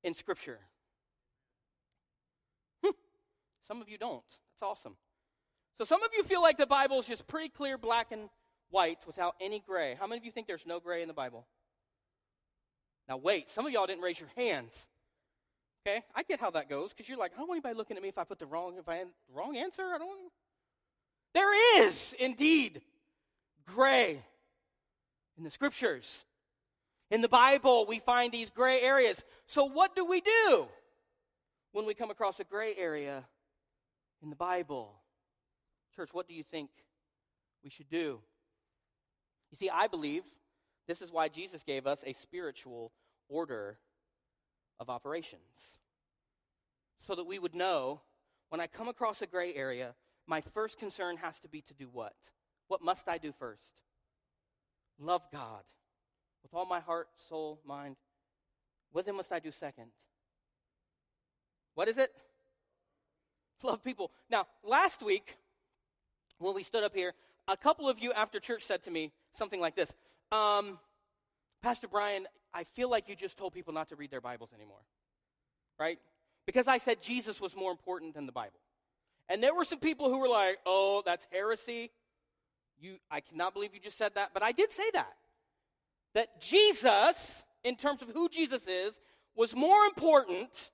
in 0.02 0.14
Scripture? 0.14 0.58
Some 3.70 3.80
of 3.80 3.88
you 3.88 3.98
don't. 3.98 4.24
That's 4.60 4.68
awesome. 4.68 4.96
So, 5.78 5.84
some 5.84 6.02
of 6.02 6.10
you 6.16 6.24
feel 6.24 6.42
like 6.42 6.58
the 6.58 6.66
Bible 6.66 6.98
is 6.98 7.06
just 7.06 7.28
pretty 7.28 7.50
clear 7.50 7.78
black 7.78 8.08
and 8.10 8.28
white 8.70 8.98
without 9.06 9.36
any 9.40 9.62
gray. 9.64 9.94
How 9.94 10.08
many 10.08 10.18
of 10.18 10.24
you 10.24 10.32
think 10.32 10.48
there's 10.48 10.66
no 10.66 10.80
gray 10.80 11.02
in 11.02 11.06
the 11.06 11.14
Bible? 11.14 11.46
Now, 13.08 13.18
wait, 13.18 13.48
some 13.48 13.64
of 13.64 13.72
y'all 13.72 13.86
didn't 13.86 14.02
raise 14.02 14.18
your 14.18 14.28
hands. 14.34 14.72
Okay, 15.86 16.02
I 16.16 16.24
get 16.24 16.40
how 16.40 16.50
that 16.50 16.68
goes 16.68 16.90
because 16.92 17.08
you're 17.08 17.16
like, 17.16 17.30
I 17.36 17.38
don't 17.38 17.48
want 17.48 17.58
anybody 17.58 17.78
looking 17.78 17.96
at 17.96 18.02
me 18.02 18.08
if 18.08 18.18
I 18.18 18.24
put 18.24 18.40
the 18.40 18.46
wrong, 18.46 18.74
if 18.76 18.88
I 18.88 19.04
wrong 19.32 19.56
answer. 19.56 19.84
I 19.94 19.98
don't. 19.98 20.32
There 21.32 21.84
is 21.86 22.12
indeed 22.18 22.80
gray 23.68 24.20
in 25.38 25.44
the 25.44 25.50
scriptures. 25.50 26.24
In 27.12 27.20
the 27.20 27.28
Bible, 27.28 27.86
we 27.86 28.00
find 28.00 28.32
these 28.32 28.50
gray 28.50 28.80
areas. 28.80 29.22
So, 29.46 29.66
what 29.66 29.94
do 29.94 30.04
we 30.04 30.22
do 30.22 30.66
when 31.70 31.86
we 31.86 31.94
come 31.94 32.10
across 32.10 32.40
a 32.40 32.44
gray 32.44 32.74
area 32.76 33.24
in 34.22 34.30
the 34.30 34.36
Bible? 34.36 34.94
Church, 35.94 36.10
what 36.12 36.28
do 36.28 36.34
you 36.34 36.42
think 36.42 36.70
we 37.64 37.70
should 37.70 37.88
do? 37.88 38.20
You 39.50 39.56
see, 39.56 39.70
I 39.70 39.86
believe 39.86 40.22
this 40.86 41.02
is 41.02 41.12
why 41.12 41.28
Jesus 41.28 41.62
gave 41.62 41.86
us 41.86 42.02
a 42.06 42.12
spiritual 42.14 42.92
order 43.28 43.78
of 44.78 44.88
operations. 44.88 45.40
So 47.06 47.14
that 47.14 47.26
we 47.26 47.38
would 47.38 47.54
know 47.54 48.00
when 48.48 48.60
I 48.60 48.66
come 48.66 48.88
across 48.88 49.22
a 49.22 49.26
gray 49.26 49.54
area, 49.54 49.94
my 50.26 50.40
first 50.40 50.78
concern 50.78 51.16
has 51.16 51.38
to 51.40 51.48
be 51.48 51.62
to 51.62 51.74
do 51.74 51.88
what? 51.92 52.14
What 52.68 52.82
must 52.82 53.08
I 53.08 53.18
do 53.18 53.32
first? 53.32 53.82
Love 54.98 55.22
God 55.32 55.62
with 56.42 56.54
all 56.54 56.66
my 56.66 56.80
heart, 56.80 57.08
soul, 57.28 57.60
mind. 57.64 57.96
What 58.92 59.06
then 59.06 59.16
must 59.16 59.32
I 59.32 59.38
do 59.38 59.50
second? 59.50 59.86
What 61.74 61.88
is 61.88 61.98
it? 61.98 62.12
Love 63.62 63.84
people. 63.84 64.10
Now, 64.30 64.46
last 64.64 65.02
week, 65.02 65.36
when 66.38 66.54
we 66.54 66.62
stood 66.62 66.84
up 66.84 66.94
here, 66.94 67.12
a 67.48 67.56
couple 67.56 67.88
of 67.88 67.98
you 67.98 68.12
after 68.12 68.40
church 68.40 68.64
said 68.64 68.82
to 68.84 68.90
me 68.90 69.12
something 69.36 69.60
like 69.60 69.76
this 69.76 69.92
um, 70.32 70.78
Pastor 71.62 71.88
Brian, 71.88 72.26
I 72.54 72.64
feel 72.64 72.88
like 72.88 73.08
you 73.08 73.16
just 73.16 73.36
told 73.36 73.52
people 73.52 73.72
not 73.72 73.88
to 73.90 73.96
read 73.96 74.10
their 74.10 74.20
Bibles 74.20 74.50
anymore. 74.54 74.80
Right? 75.78 75.98
Because 76.46 76.66
I 76.68 76.78
said 76.78 77.02
Jesus 77.02 77.40
was 77.40 77.54
more 77.54 77.70
important 77.70 78.14
than 78.14 78.26
the 78.26 78.32
Bible. 78.32 78.58
And 79.28 79.42
there 79.42 79.54
were 79.54 79.64
some 79.64 79.78
people 79.78 80.08
who 80.10 80.18
were 80.18 80.28
like, 80.28 80.58
oh, 80.66 81.02
that's 81.04 81.24
heresy. 81.30 81.90
You, 82.80 82.94
I 83.10 83.20
cannot 83.20 83.54
believe 83.54 83.74
you 83.74 83.80
just 83.80 83.98
said 83.98 84.14
that. 84.14 84.30
But 84.34 84.42
I 84.42 84.52
did 84.52 84.72
say 84.72 84.90
that. 84.94 85.12
That 86.14 86.40
Jesus, 86.40 87.42
in 87.62 87.76
terms 87.76 88.02
of 88.02 88.08
who 88.08 88.28
Jesus 88.28 88.66
is, 88.66 88.98
was 89.36 89.54
more 89.54 89.84
important 89.84 90.70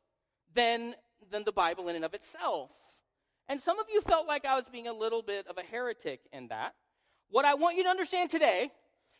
than, 0.55 0.95
than 1.31 1.45
the 1.45 1.53
Bible 1.53 1.89
in 1.89 1.97
and 1.97 2.05
of 2.05 2.15
itself. 2.15 2.71
And 3.49 3.61
some 3.61 3.79
of 3.79 3.87
you 3.93 4.01
felt 4.03 4.27
like 4.27 4.45
I 4.45 4.57
was 4.57 4.65
being 4.71 4.89
a 4.89 4.93
little 4.93 5.23
bit 5.23 5.47
of 5.47 5.59
a 5.59 5.63
heretic 5.63 6.21
in 6.33 6.49
that. 6.49 6.75
What 7.31 7.45
I 7.45 7.55
want 7.55 7.77
you 7.77 7.85
to 7.85 7.89
understand 7.89 8.31
today 8.31 8.71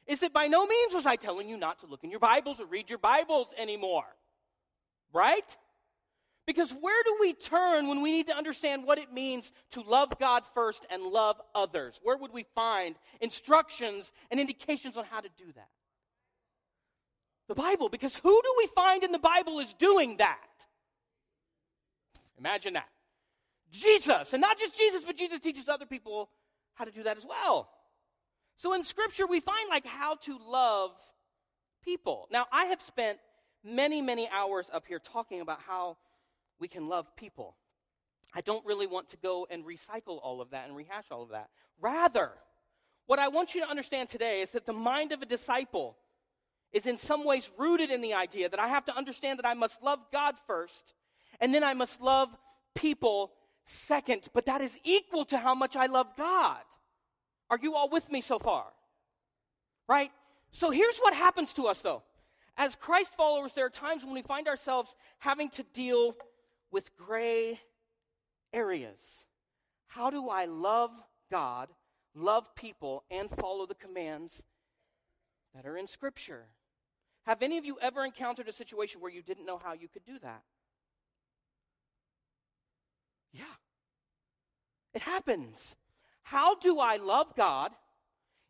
is 0.07 0.21
that 0.21 0.33
by 0.33 0.47
no 0.47 0.67
means 0.67 0.95
was 0.95 1.07
I 1.07 1.17
telling 1.17 1.49
you 1.49 1.57
not 1.57 1.81
to 1.81 1.87
look 1.87 2.05
in 2.05 2.11
your 2.11 2.21
Bibles 2.21 2.61
or 2.61 2.67
read 2.67 2.89
your 2.89 2.99
Bibles 2.99 3.49
anymore. 3.59 4.07
Right? 5.13 5.45
Because 6.47 6.71
where 6.71 7.03
do 7.03 7.17
we 7.21 7.33
turn 7.33 7.89
when 7.89 8.03
we 8.03 8.13
need 8.13 8.29
to 8.29 8.37
understand 8.37 8.85
what 8.85 8.99
it 8.99 9.13
means 9.13 9.51
to 9.73 9.81
love 9.83 10.17
God 10.21 10.45
first 10.55 10.87
and 10.91 11.03
love 11.03 11.41
others? 11.55 11.99
Where 12.03 12.17
would 12.17 12.33
we 12.33 12.47
find 12.55 12.95
instructions 13.21 14.13
and 14.31 14.39
indications 14.39 14.97
on 14.97 15.05
how 15.05 15.21
to 15.21 15.29
do 15.37 15.53
that? 15.57 15.69
The 17.49 17.57
Bible, 17.57 17.89
because 17.89 18.15
who 18.15 18.41
do 18.43 18.55
we 18.59 18.69
find 18.75 19.03
in 19.03 19.13
the 19.13 19.19
Bible 19.19 19.59
is 19.59 19.73
doing 19.75 20.19
that? 20.19 20.41
Imagine 22.39 22.75
that. 22.75 22.89
Jesus. 23.71 24.33
And 24.33 24.41
not 24.41 24.59
just 24.59 24.77
Jesus, 24.77 25.03
but 25.07 25.17
Jesus 25.17 25.41
teaches 25.41 25.69
other 25.69 25.87
people 25.87 26.31
how 26.75 26.85
to 26.85 26.91
do 26.91 27.03
that 27.05 27.17
as 27.17 27.25
well. 27.25 27.69
So 28.57 28.73
in 28.75 28.85
Scripture, 28.85 29.27
we 29.27 29.41
find 29.41 29.69
like 29.69 29.87
how 29.87 30.17
to 30.25 30.39
love 30.39 30.93
people. 31.85 32.29
Now, 32.31 32.47
I 32.53 32.67
have 32.67 32.81
spent 32.81 33.19
many, 33.65 34.01
many 34.01 34.29
hours 34.29 34.69
up 34.73 34.85
here 34.87 34.99
talking 34.99 35.41
about 35.41 35.61
how 35.67 35.97
we 36.59 36.69
can 36.69 36.89
love 36.89 37.07
people. 37.17 37.57
I 38.35 38.41
don't 38.41 38.65
really 38.67 38.87
want 38.87 39.11
to 39.11 39.17
go 39.17 39.47
and 39.51 39.65
recycle 39.65 40.21
all 40.23 40.41
of 40.41 40.51
that 40.51 40.67
and 40.67 40.77
rehash 40.77 41.07
all 41.11 41.23
of 41.23 41.31
that. 41.31 41.49
Rather, 41.81 42.33
what 43.07 43.19
I 43.19 43.29
want 43.29 43.55
you 43.55 43.63
to 43.63 43.69
understand 43.69 44.09
today 44.09 44.43
is 44.43 44.51
that 44.51 44.67
the 44.67 44.73
mind 44.73 45.13
of 45.13 45.23
a 45.23 45.27
disciple 45.27 45.97
is 46.73 46.87
in 46.87 46.99
some 46.99 47.25
ways 47.25 47.49
rooted 47.57 47.91
in 47.91 48.01
the 48.01 48.15
idea 48.15 48.49
that 48.49 48.61
I 48.61 48.69
have 48.69 48.85
to 48.87 48.97
understand 48.97 49.39
that 49.39 49.47
I 49.47 49.55
must 49.55 49.83
love 49.83 50.01
God 50.13 50.35
first, 50.47 50.95
and 51.41 51.55
then 51.55 51.65
I 51.65 51.75
must 51.75 52.01
love 52.01 52.29
people 52.75 53.33
second. 53.65 54.23
But 54.33 54.47
that 54.47 54.61
is 54.61 54.73
equal 54.85 55.25
to 55.27 55.39
how 55.39 55.55
much 55.55 55.77
I 55.77 55.87
love 55.87 56.09
God. 56.17 56.63
Are 57.51 57.59
you 57.61 57.75
all 57.75 57.89
with 57.89 58.11
me 58.11 58.21
so 58.21 58.39
far? 58.39 58.65
Right? 59.89 60.11
So 60.53 60.71
here's 60.71 60.99
what 60.99 61.15
happens 61.15 61.53
to 61.55 61.67
us, 61.67 61.81
though. 61.81 62.03
As 62.57 62.75
Christ 62.75 63.13
followers, 63.17 63.53
there 63.53 63.67
are 63.67 63.71
times 63.71 64.03
when 64.03 64.15
we 64.15 64.23
find 64.23 64.49
ourselves 64.49 64.95
having 65.19 65.51
to 65.51 65.63
deal 65.75 66.17
with 66.71 66.97
gray 66.97 67.61
areas. 68.53 68.99
How 69.89 70.11
do 70.11 70.29
I 70.29 70.47
love 70.47 70.91
God, 71.31 71.69
love 72.15 72.55
people, 72.55 73.05
and 73.11 73.29
follow 73.31 73.67
the 73.67 73.75
commands 73.75 74.43
that 75.55 75.67
are 75.67 75.77
in 75.77 75.87
Scripture? 75.87 76.47
Have 77.27 77.43
any 77.43 77.59
of 77.59 77.65
you 77.65 77.77
ever 77.81 78.05
encountered 78.05 78.49
a 78.49 78.53
situation 78.53 79.01
where 79.01 79.13
you 79.13 79.23
didn't 79.23 79.47
know 79.47 79.59
how 79.63 79.75
you 79.75 79.89
could 79.89 80.05
do 80.05 80.19
that? 80.21 80.43
Yeah. 83.37 83.45
It 84.95 85.03
happens. 85.03 85.77
How 86.23 86.57
do 86.57 86.81
I 86.81 86.97
love 86.97 87.35
God, 87.37 87.73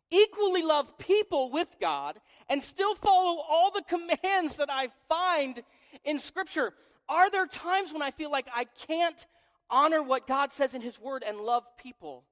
equally 0.09 0.63
love 0.63 0.97
people 0.97 1.51
with 1.51 1.67
God, 1.79 2.19
and 2.49 2.63
still 2.63 2.95
follow 2.95 3.41
all 3.41 3.71
the 3.71 3.83
commands 3.83 4.55
that 4.55 4.69
I 4.71 4.89
find 5.09 5.61
in 6.03 6.19
Scripture? 6.19 6.73
Are 7.09 7.29
there 7.29 7.45
times 7.45 7.93
when 7.93 8.01
I 8.01 8.11
feel 8.11 8.31
like 8.31 8.47
I 8.53 8.65
can't 8.87 9.25
honor 9.69 10.01
what 10.01 10.27
God 10.27 10.51
says 10.51 10.73
in 10.73 10.81
His 10.81 10.99
Word 10.99 11.23
and 11.27 11.37
love 11.37 11.63
people 11.77 12.23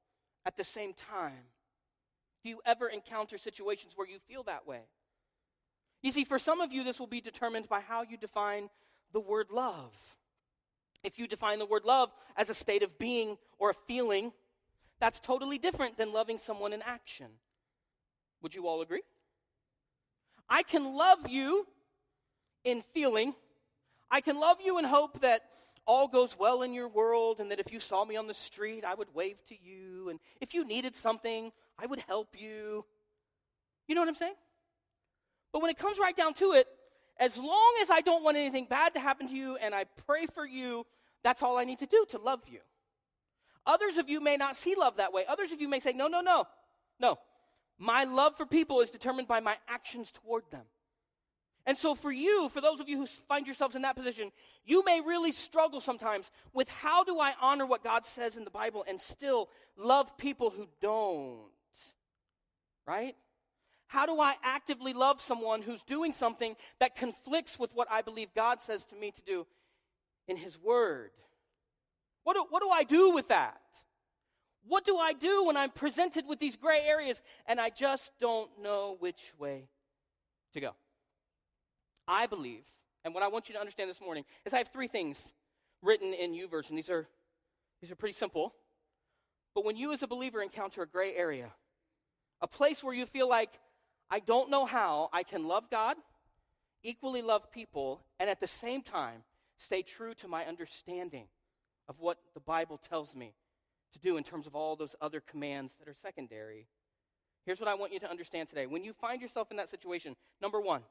at 0.45 0.57
the 0.57 0.63
same 0.63 0.93
time? 0.93 1.43
Do 2.43 2.49
you 2.49 2.61
ever 2.65 2.87
encounter 2.87 3.37
situations 3.37 3.93
where 3.95 4.07
you 4.07 4.19
feel 4.27 4.43
that 4.43 4.67
way? 4.67 4.81
You 6.01 6.11
see, 6.11 6.23
for 6.23 6.37
some 6.37 6.61
of 6.61 6.71
you, 6.71 6.83
this 6.83 6.99
will 6.99 7.07
be 7.07 7.21
determined 7.21 7.67
by 7.67 7.81
how 7.81 8.03
you 8.03 8.17
define 8.17 8.69
the 9.11 9.19
word 9.19 9.47
love. 9.51 9.91
If 11.05 11.19
you 11.19 11.27
define 11.27 11.59
the 11.59 11.65
word 11.65 11.85
love 11.85 12.09
as 12.35 12.49
a 12.49 12.55
state 12.55 12.81
of 12.81 12.97
being 12.97 13.37
or 13.59 13.69
a 13.69 13.73
feeling, 13.87 14.33
that's 14.99 15.19
totally 15.19 15.59
different 15.59 15.97
than 15.97 16.11
loving 16.11 16.39
someone 16.39 16.73
in 16.73 16.81
action. 16.81 17.27
Would 18.41 18.55
you 18.55 18.67
all 18.67 18.81
agree? 18.81 19.03
I 20.49 20.63
can 20.63 20.95
love 20.95 21.29
you 21.29 21.67
in 22.63 22.83
feeling. 22.93 23.35
I 24.09 24.21
can 24.21 24.39
love 24.39 24.57
you 24.63 24.79
in 24.79 24.85
hope 24.85 25.21
that 25.21 25.43
all 25.85 26.07
goes 26.07 26.35
well 26.37 26.63
in 26.63 26.73
your 26.73 26.87
world 26.87 27.39
and 27.39 27.51
that 27.51 27.59
if 27.59 27.71
you 27.71 27.79
saw 27.79 28.03
me 28.03 28.15
on 28.15 28.25
the 28.25 28.33
street, 28.33 28.83
I 28.83 28.95
would 28.95 29.13
wave 29.13 29.37
to 29.49 29.55
you. 29.61 30.09
And 30.09 30.19
if 30.41 30.55
you 30.55 30.65
needed 30.65 30.95
something, 30.95 31.51
I 31.77 31.85
would 31.85 31.99
help 31.99 32.29
you. 32.35 32.83
You 33.87 33.93
know 33.93 34.01
what 34.01 34.09
I'm 34.09 34.15
saying? 34.15 34.33
But 35.53 35.61
when 35.61 35.69
it 35.69 35.77
comes 35.77 35.99
right 35.99 36.17
down 36.17 36.33
to 36.35 36.53
it, 36.53 36.67
as 37.17 37.37
long 37.37 37.73
as 37.81 37.89
I 37.89 38.01
don't 38.01 38.23
want 38.23 38.37
anything 38.37 38.65
bad 38.69 38.95
to 38.95 38.99
happen 38.99 39.27
to 39.27 39.33
you 39.33 39.55
and 39.57 39.73
I 39.73 39.85
pray 40.05 40.25
for 40.25 40.45
you, 40.45 40.85
that's 41.25 41.41
all 41.43 41.57
I 41.57 41.63
need 41.63 41.79
to 41.79 41.85
do 41.85 42.05
to 42.11 42.17
love 42.17 42.41
you. 42.47 42.59
Others 43.65 43.97
of 43.97 44.09
you 44.09 44.21
may 44.21 44.37
not 44.37 44.55
see 44.55 44.75
love 44.75 44.97
that 44.97 45.11
way. 45.11 45.25
Others 45.27 45.51
of 45.51 45.59
you 45.59 45.67
may 45.67 45.79
say, 45.79 45.91
no, 45.91 46.07
no, 46.07 46.21
no. 46.21 46.45
No. 46.99 47.17
My 47.79 48.03
love 48.03 48.37
for 48.37 48.45
people 48.45 48.79
is 48.81 48.91
determined 48.91 49.27
by 49.27 49.39
my 49.39 49.57
actions 49.67 50.11
toward 50.11 50.43
them. 50.51 50.65
And 51.65 51.75
so, 51.75 51.95
for 51.95 52.11
you, 52.11 52.47
for 52.49 52.61
those 52.61 52.79
of 52.79 52.87
you 52.87 52.97
who 52.97 53.07
find 53.27 53.47
yourselves 53.47 53.75
in 53.75 53.81
that 53.81 53.95
position, 53.95 54.31
you 54.65 54.85
may 54.85 55.01
really 55.01 55.31
struggle 55.31 55.81
sometimes 55.81 56.29
with 56.53 56.69
how 56.69 57.03
do 57.03 57.19
I 57.19 57.33
honor 57.41 57.65
what 57.65 57.83
God 57.83 58.05
says 58.05 58.37
in 58.37 58.43
the 58.43 58.51
Bible 58.51 58.85
and 58.87 59.01
still 59.01 59.49
love 59.75 60.15
people 60.15 60.51
who 60.51 60.67
don't? 60.79 61.49
right? 62.87 63.15
How 63.87 64.05
do 64.05 64.19
I 64.19 64.35
actively 64.43 64.93
love 64.93 65.21
someone 65.21 65.61
who's 65.61 65.81
doing 65.83 66.13
something 66.13 66.55
that 66.79 66.95
conflicts 66.95 67.59
with 67.59 67.73
what 67.73 67.87
I 67.91 68.01
believe 68.01 68.29
God 68.35 68.61
says 68.61 68.83
to 68.85 68.95
me 68.95 69.11
to 69.11 69.21
do 69.21 69.45
in 70.27 70.37
His 70.37 70.59
Word? 70.59 71.11
What 72.23 72.35
do, 72.35 72.45
what 72.49 72.61
do 72.61 72.69
I 72.69 72.83
do 72.83 73.11
with 73.11 73.27
that? 73.29 73.61
What 74.67 74.83
do 74.83 74.97
I 74.97 75.13
do 75.13 75.45
when 75.45 75.57
I'm 75.57 75.69
presented 75.69 76.25
with 76.27 76.39
these 76.39 76.55
gray 76.55 76.81
areas 76.81 77.21
and 77.45 77.59
I 77.59 77.69
just 77.69 78.11
don't 78.19 78.49
know 78.61 78.97
which 78.99 79.31
way 79.37 79.69
to 80.53 80.59
go? 80.59 80.71
I 82.07 82.25
believe, 82.25 82.63
and 83.03 83.13
what 83.13 83.23
I 83.23 83.27
want 83.27 83.47
you 83.47 83.53
to 83.53 83.59
understand 83.59 83.89
this 83.89 84.01
morning 84.01 84.25
is 84.45 84.53
I 84.53 84.57
have 84.57 84.69
three 84.69 84.87
things 84.87 85.17
written 85.83 86.13
in 86.13 86.33
YouVersion. 86.33 86.71
These 86.75 86.89
are, 86.89 87.07
these 87.81 87.91
are 87.91 87.95
pretty 87.95 88.15
simple. 88.15 88.53
But 89.53 89.65
when 89.65 89.77
you 89.77 89.93
as 89.93 90.01
a 90.01 90.07
believer 90.07 90.41
encounter 90.41 90.81
a 90.81 90.87
gray 90.87 91.15
area, 91.15 91.51
a 92.41 92.47
place 92.47 92.83
where 92.83 92.93
you 92.93 93.05
feel 93.05 93.29
like, 93.29 93.51
I 94.09 94.19
don't 94.19 94.49
know 94.49 94.65
how 94.65 95.09
I 95.13 95.23
can 95.23 95.47
love 95.47 95.69
God, 95.69 95.95
equally 96.83 97.21
love 97.21 97.51
people, 97.51 98.01
and 98.19 98.29
at 98.29 98.39
the 98.39 98.47
same 98.47 98.81
time 98.81 99.23
stay 99.57 99.81
true 99.81 100.13
to 100.15 100.27
my 100.27 100.45
understanding 100.45 101.27
of 101.87 101.99
what 101.99 102.17
the 102.33 102.39
Bible 102.39 102.77
tells 102.77 103.15
me 103.15 103.33
to 103.93 103.99
do 103.99 104.17
in 104.17 104.23
terms 104.23 104.47
of 104.47 104.55
all 104.55 104.75
those 104.75 104.95
other 105.01 105.21
commands 105.21 105.73
that 105.79 105.87
are 105.87 105.95
secondary. 106.01 106.67
Here's 107.45 107.59
what 107.59 107.69
I 107.69 107.75
want 107.75 107.93
you 107.93 107.99
to 107.99 108.09
understand 108.09 108.49
today. 108.49 108.65
When 108.65 108.83
you 108.83 108.93
find 108.93 109.21
yourself 109.21 109.51
in 109.51 109.57
that 109.57 109.69
situation, 109.69 110.15
number 110.41 110.59
one, 110.59 110.81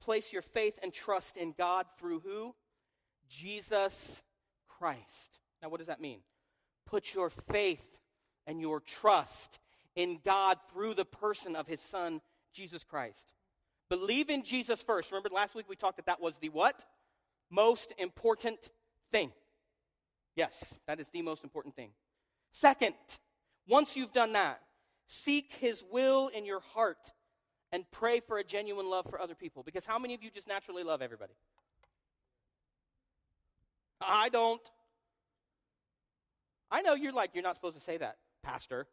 place 0.00 0.32
your 0.32 0.42
faith 0.42 0.78
and 0.82 0.92
trust 0.92 1.36
in 1.36 1.54
God 1.56 1.86
through 1.98 2.20
who? 2.20 2.54
Jesus 3.28 4.20
Christ. 4.68 5.38
Now, 5.62 5.68
what 5.68 5.78
does 5.78 5.86
that 5.86 6.00
mean? 6.00 6.20
Put 6.86 7.14
your 7.14 7.30
faith 7.30 7.84
and 8.46 8.60
your 8.60 8.80
trust 8.80 9.58
in 9.94 10.18
God 10.24 10.58
through 10.72 10.94
the 10.94 11.04
person 11.04 11.54
of 11.54 11.66
his 11.66 11.80
son, 11.80 12.20
Jesus 12.52 12.82
Christ. 12.82 13.32
Believe 13.88 14.30
in 14.30 14.42
Jesus 14.42 14.80
first. 14.82 15.10
Remember 15.10 15.28
last 15.32 15.54
week 15.54 15.68
we 15.68 15.76
talked 15.76 15.96
that 15.96 16.06
that 16.06 16.20
was 16.20 16.34
the 16.40 16.48
what? 16.48 16.84
Most 17.50 17.92
important 17.98 18.70
thing. 19.10 19.32
Yes, 20.36 20.72
that 20.86 21.00
is 21.00 21.06
the 21.12 21.22
most 21.22 21.42
important 21.44 21.74
thing. 21.74 21.90
Second, 22.52 22.94
once 23.68 23.96
you've 23.96 24.12
done 24.12 24.32
that, 24.34 24.60
seek 25.06 25.52
his 25.60 25.82
will 25.90 26.28
in 26.28 26.44
your 26.44 26.60
heart 26.60 27.10
and 27.72 27.84
pray 27.90 28.20
for 28.20 28.38
a 28.38 28.44
genuine 28.44 28.88
love 28.88 29.06
for 29.10 29.20
other 29.20 29.34
people. 29.34 29.62
Because 29.62 29.84
how 29.84 29.98
many 29.98 30.14
of 30.14 30.22
you 30.22 30.30
just 30.30 30.48
naturally 30.48 30.82
love 30.82 31.02
everybody? 31.02 31.34
I 34.00 34.28
don't. 34.28 34.62
I 36.70 36.82
know 36.82 36.94
you're 36.94 37.12
like, 37.12 37.30
you're 37.34 37.42
not 37.42 37.56
supposed 37.56 37.76
to 37.76 37.82
say 37.82 37.98
that, 37.98 38.16
Pastor. 38.42 38.86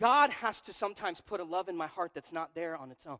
God 0.00 0.30
has 0.30 0.60
to 0.62 0.72
sometimes 0.72 1.20
put 1.20 1.40
a 1.40 1.44
love 1.44 1.68
in 1.68 1.76
my 1.76 1.86
heart 1.86 2.10
that's 2.14 2.32
not 2.32 2.50
there 2.54 2.76
on 2.76 2.90
its 2.90 3.06
own. 3.06 3.18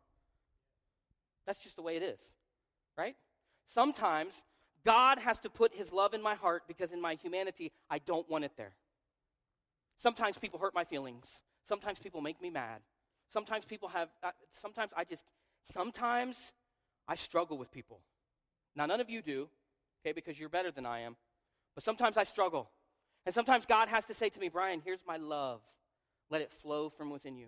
That's 1.47 1.59
just 1.59 1.77
the 1.77 1.81
way 1.81 1.95
it 1.95 2.03
is, 2.03 2.19
right? 2.97 3.15
Sometimes 3.73 4.41
God 4.85 5.19
has 5.19 5.39
to 5.39 5.49
put 5.49 5.73
his 5.73 5.91
love 5.91 6.13
in 6.13 6.21
my 6.21 6.35
heart 6.35 6.63
because 6.67 6.91
in 6.91 7.01
my 7.01 7.15
humanity, 7.15 7.71
I 7.89 7.99
don't 7.99 8.29
want 8.29 8.43
it 8.43 8.51
there. 8.57 8.73
Sometimes 9.97 10.37
people 10.37 10.59
hurt 10.59 10.75
my 10.75 10.83
feelings. 10.83 11.25
Sometimes 11.67 11.99
people 11.99 12.21
make 12.21 12.41
me 12.41 12.49
mad. 12.49 12.81
Sometimes 13.31 13.65
people 13.65 13.89
have, 13.89 14.09
uh, 14.23 14.31
sometimes 14.61 14.91
I 14.95 15.03
just, 15.03 15.23
sometimes 15.63 16.51
I 17.07 17.15
struggle 17.15 17.57
with 17.57 17.71
people. 17.71 17.99
Now, 18.75 18.85
none 18.85 19.01
of 19.01 19.09
you 19.09 19.21
do, 19.21 19.47
okay, 20.01 20.13
because 20.13 20.39
you're 20.39 20.49
better 20.49 20.71
than 20.71 20.85
I 20.85 21.01
am. 21.01 21.15
But 21.73 21.83
sometimes 21.83 22.17
I 22.17 22.23
struggle. 22.23 22.69
And 23.25 23.33
sometimes 23.33 23.65
God 23.65 23.87
has 23.87 24.05
to 24.05 24.13
say 24.13 24.29
to 24.29 24.39
me, 24.39 24.49
Brian, 24.49 24.81
here's 24.83 24.99
my 25.07 25.17
love. 25.17 25.61
Let 26.29 26.41
it 26.41 26.51
flow 26.51 26.89
from 26.89 27.09
within 27.09 27.35
you. 27.35 27.47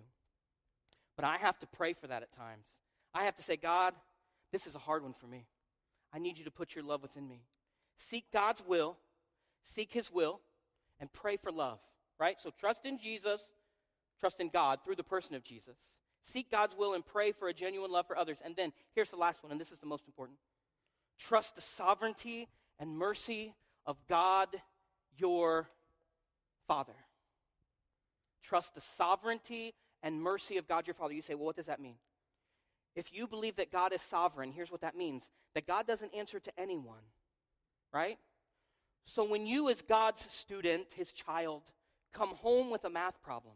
But 1.16 1.24
I 1.24 1.36
have 1.38 1.58
to 1.60 1.66
pray 1.66 1.92
for 1.92 2.06
that 2.08 2.22
at 2.22 2.32
times. 2.36 2.66
I 3.14 3.24
have 3.24 3.36
to 3.36 3.42
say, 3.42 3.56
God, 3.56 3.94
this 4.52 4.66
is 4.66 4.74
a 4.74 4.78
hard 4.78 5.02
one 5.02 5.14
for 5.14 5.26
me. 5.26 5.46
I 6.12 6.18
need 6.18 6.38
you 6.38 6.44
to 6.44 6.50
put 6.50 6.74
your 6.74 6.84
love 6.84 7.02
within 7.02 7.28
me. 7.28 7.42
Seek 7.96 8.24
God's 8.32 8.62
will, 8.66 8.96
seek 9.62 9.92
His 9.92 10.10
will, 10.12 10.40
and 11.00 11.12
pray 11.12 11.36
for 11.36 11.50
love, 11.50 11.78
right? 12.18 12.40
So 12.40 12.50
trust 12.58 12.84
in 12.84 12.98
Jesus, 12.98 13.40
trust 14.20 14.40
in 14.40 14.48
God 14.48 14.80
through 14.84 14.96
the 14.96 15.02
person 15.02 15.34
of 15.34 15.42
Jesus. 15.42 15.76
Seek 16.22 16.50
God's 16.50 16.76
will 16.76 16.94
and 16.94 17.04
pray 17.04 17.32
for 17.32 17.48
a 17.48 17.54
genuine 17.54 17.90
love 17.90 18.06
for 18.06 18.16
others. 18.16 18.38
And 18.44 18.56
then 18.56 18.72
here's 18.94 19.10
the 19.10 19.16
last 19.16 19.42
one, 19.42 19.52
and 19.52 19.60
this 19.60 19.72
is 19.72 19.78
the 19.78 19.86
most 19.86 20.06
important 20.06 20.38
trust 21.18 21.56
the 21.56 21.62
sovereignty 21.62 22.48
and 22.78 22.96
mercy 22.96 23.52
of 23.86 23.96
God, 24.08 24.48
your 25.16 25.68
Father. 26.68 26.94
Trust 28.42 28.74
the 28.74 28.80
sovereignty 28.96 29.74
and 30.02 30.22
mercy 30.22 30.58
of 30.58 30.68
God 30.68 30.86
your 30.86 30.94
Father. 30.94 31.12
You 31.12 31.22
say, 31.22 31.34
well, 31.34 31.46
what 31.46 31.56
does 31.56 31.66
that 31.66 31.80
mean? 31.80 31.96
If 32.98 33.12
you 33.12 33.28
believe 33.28 33.54
that 33.56 33.70
God 33.70 33.92
is 33.92 34.02
sovereign, 34.02 34.50
here's 34.50 34.72
what 34.72 34.80
that 34.80 34.96
means 34.96 35.30
that 35.54 35.68
God 35.68 35.86
doesn't 35.86 36.12
answer 36.12 36.40
to 36.40 36.60
anyone, 36.60 37.04
right? 37.94 38.18
So 39.04 39.22
when 39.22 39.46
you, 39.46 39.68
as 39.68 39.80
God's 39.82 40.26
student, 40.32 40.88
his 40.96 41.12
child, 41.12 41.62
come 42.12 42.30
home 42.30 42.70
with 42.70 42.84
a 42.84 42.90
math 42.90 43.22
problem, 43.22 43.54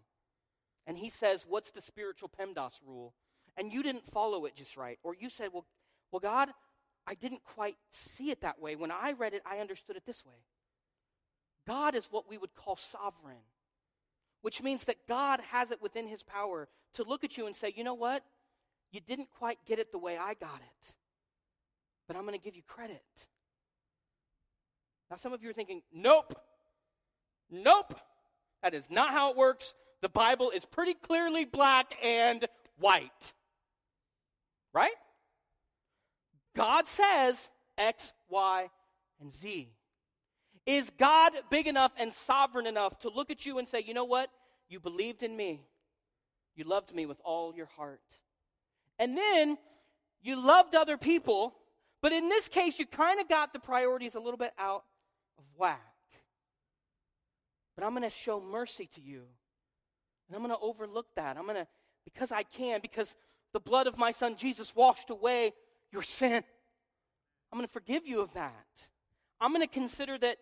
and 0.87 0.97
he 0.97 1.11
says, 1.11 1.45
What's 1.49 1.73
the 1.73 1.81
spiritual 1.81 2.31
PEMDAS 2.31 2.79
rule? 2.87 3.15
And 3.57 3.73
you 3.73 3.83
didn't 3.83 4.07
follow 4.13 4.45
it 4.45 4.55
just 4.55 4.77
right, 4.77 5.01
or 5.03 5.17
you 5.19 5.29
said, 5.29 5.49
Well, 5.53 5.67
well 6.13 6.21
God, 6.21 6.51
I 7.05 7.15
didn't 7.15 7.43
quite 7.43 7.77
see 7.91 8.31
it 8.31 8.43
that 8.43 8.61
way. 8.61 8.77
When 8.77 8.93
I 8.93 9.13
read 9.19 9.35
it, 9.35 9.43
I 9.45 9.59
understood 9.59 9.97
it 9.97 10.07
this 10.07 10.25
way. 10.25 10.37
God 11.67 11.97
is 11.97 12.07
what 12.13 12.31
we 12.31 12.39
would 12.39 12.55
call 12.55 12.77
sovereign 12.77 13.43
which 14.43 14.61
means 14.63 14.85
that 14.85 15.07
God 15.09 15.41
has 15.51 15.71
it 15.71 15.81
within 15.81 16.07
his 16.07 16.23
power 16.23 16.69
to 16.95 17.05
look 17.05 17.25
at 17.25 17.39
you 17.39 17.47
and 17.47 17.57
say, 17.57 17.73
you 17.75 17.85
know 17.85 17.95
what? 17.95 18.23
You 18.93 19.01
didn't 19.01 19.29
quite 19.39 19.59
get 19.67 19.79
it 19.79 19.91
the 19.91 19.99
way 19.99 20.19
I 20.19 20.35
got 20.35 20.61
it, 20.61 20.93
but 22.07 22.17
I'm 22.17 22.23
going 22.23 22.39
to 22.39 22.45
give 22.45 22.55
you 22.55 22.63
credit. 22.69 23.03
Now, 25.11 25.17
some 25.17 25.33
of 25.33 25.43
you 25.43 25.51
are 25.51 25.55
thinking, 25.55 25.83
nope, 25.93 26.39
nope, 27.51 27.95
that 28.63 28.75
is 28.75 28.85
not 28.91 29.11
how 29.11 29.31
it 29.31 29.37
works. 29.37 29.75
The 30.03 30.09
Bible 30.09 30.51
is 30.51 30.65
pretty 30.65 30.95
clearly 30.95 31.45
black 31.45 31.95
and 32.03 32.47
white. 32.79 33.33
Right? 34.75 34.95
God 36.55 36.87
says 36.87 37.39
X, 37.79 38.13
Y, 38.29 38.69
and 39.21 39.33
Z. 39.33 39.69
Is 40.67 40.91
God 40.99 41.33
big 41.51 41.67
enough 41.67 41.93
and 41.97 42.13
sovereign 42.13 42.67
enough 42.67 42.99
to 43.01 43.09
look 43.09 43.31
at 43.31 43.45
you 43.47 43.59
and 43.59 43.67
say, 43.67 43.83
you 43.85 43.95
know 43.95 44.05
what? 44.05 44.31
You 44.69 44.81
believed 44.81 45.23
in 45.23 45.37
me. 45.37 45.63
You 46.55 46.65
loved 46.65 46.95
me 46.95 47.07
with 47.07 47.21
all 47.25 47.55
your 47.55 47.67
heart. 47.77 48.01
And 49.03 49.19
then 49.19 49.59
you 50.23 50.37
loved 50.37 50.77
other 50.77 50.97
people, 50.97 51.53
but 52.03 52.13
in 52.13 52.29
this 52.29 52.47
case, 52.47 52.79
you 52.79 52.87
kind 52.87 53.19
of 53.19 53.29
got 53.29 53.53
the 53.53 53.59
priorities 53.59 54.15
a 54.15 54.21
little 54.21 54.39
bit 54.39 54.53
out 54.57 54.85
of 55.39 55.45
whack. 55.59 55.81
But 57.75 57.85
I'm 57.85 57.97
going 57.97 58.09
to 58.09 58.17
show 58.17 58.41
mercy 58.41 58.89
to 58.95 59.01
you. 59.01 59.23
And 60.29 60.37
I'm 60.37 60.41
going 60.41 60.57
to 60.57 60.65
overlook 60.65 61.07
that. 61.17 61.37
I'm 61.37 61.47
going 61.47 61.57
to, 61.57 61.67
because 62.05 62.31
I 62.31 62.45
can, 62.45 62.79
because 62.81 63.17
the 63.53 63.59
blood 63.59 63.89
of 63.89 63.99
my 63.99 64.13
son 64.13 64.37
Jesus 64.37 64.73
washed 64.73 65.11
away 65.11 65.53
your 65.91 66.03
sin. 66.03 66.45
I'm 67.51 67.59
going 67.59 67.67
to 67.67 67.73
forgive 67.73 68.07
you 68.07 68.21
of 68.21 68.33
that. 68.35 68.87
I'm 69.41 69.51
going 69.51 69.67
to 69.67 69.75
consider 69.75 70.17
that 70.19 70.37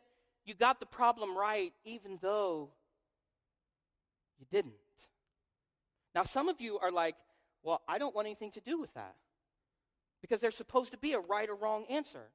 you 0.44 0.52
got 0.52 0.80
the 0.80 0.86
problem 0.86 1.34
right, 1.34 1.72
even 1.86 2.18
though 2.20 2.68
you 4.38 4.44
didn't. 4.52 4.74
Now, 6.14 6.24
some 6.24 6.50
of 6.50 6.60
you 6.60 6.78
are 6.78 6.92
like, 6.92 7.14
well, 7.62 7.80
I 7.88 7.98
don't 7.98 8.14
want 8.14 8.26
anything 8.26 8.52
to 8.52 8.60
do 8.60 8.80
with 8.80 8.92
that. 8.94 9.14
Because 10.22 10.40
there's 10.40 10.56
supposed 10.56 10.92
to 10.92 10.98
be 10.98 11.12
a 11.14 11.20
right 11.20 11.48
or 11.48 11.54
wrong 11.54 11.84
answer. 11.88 12.30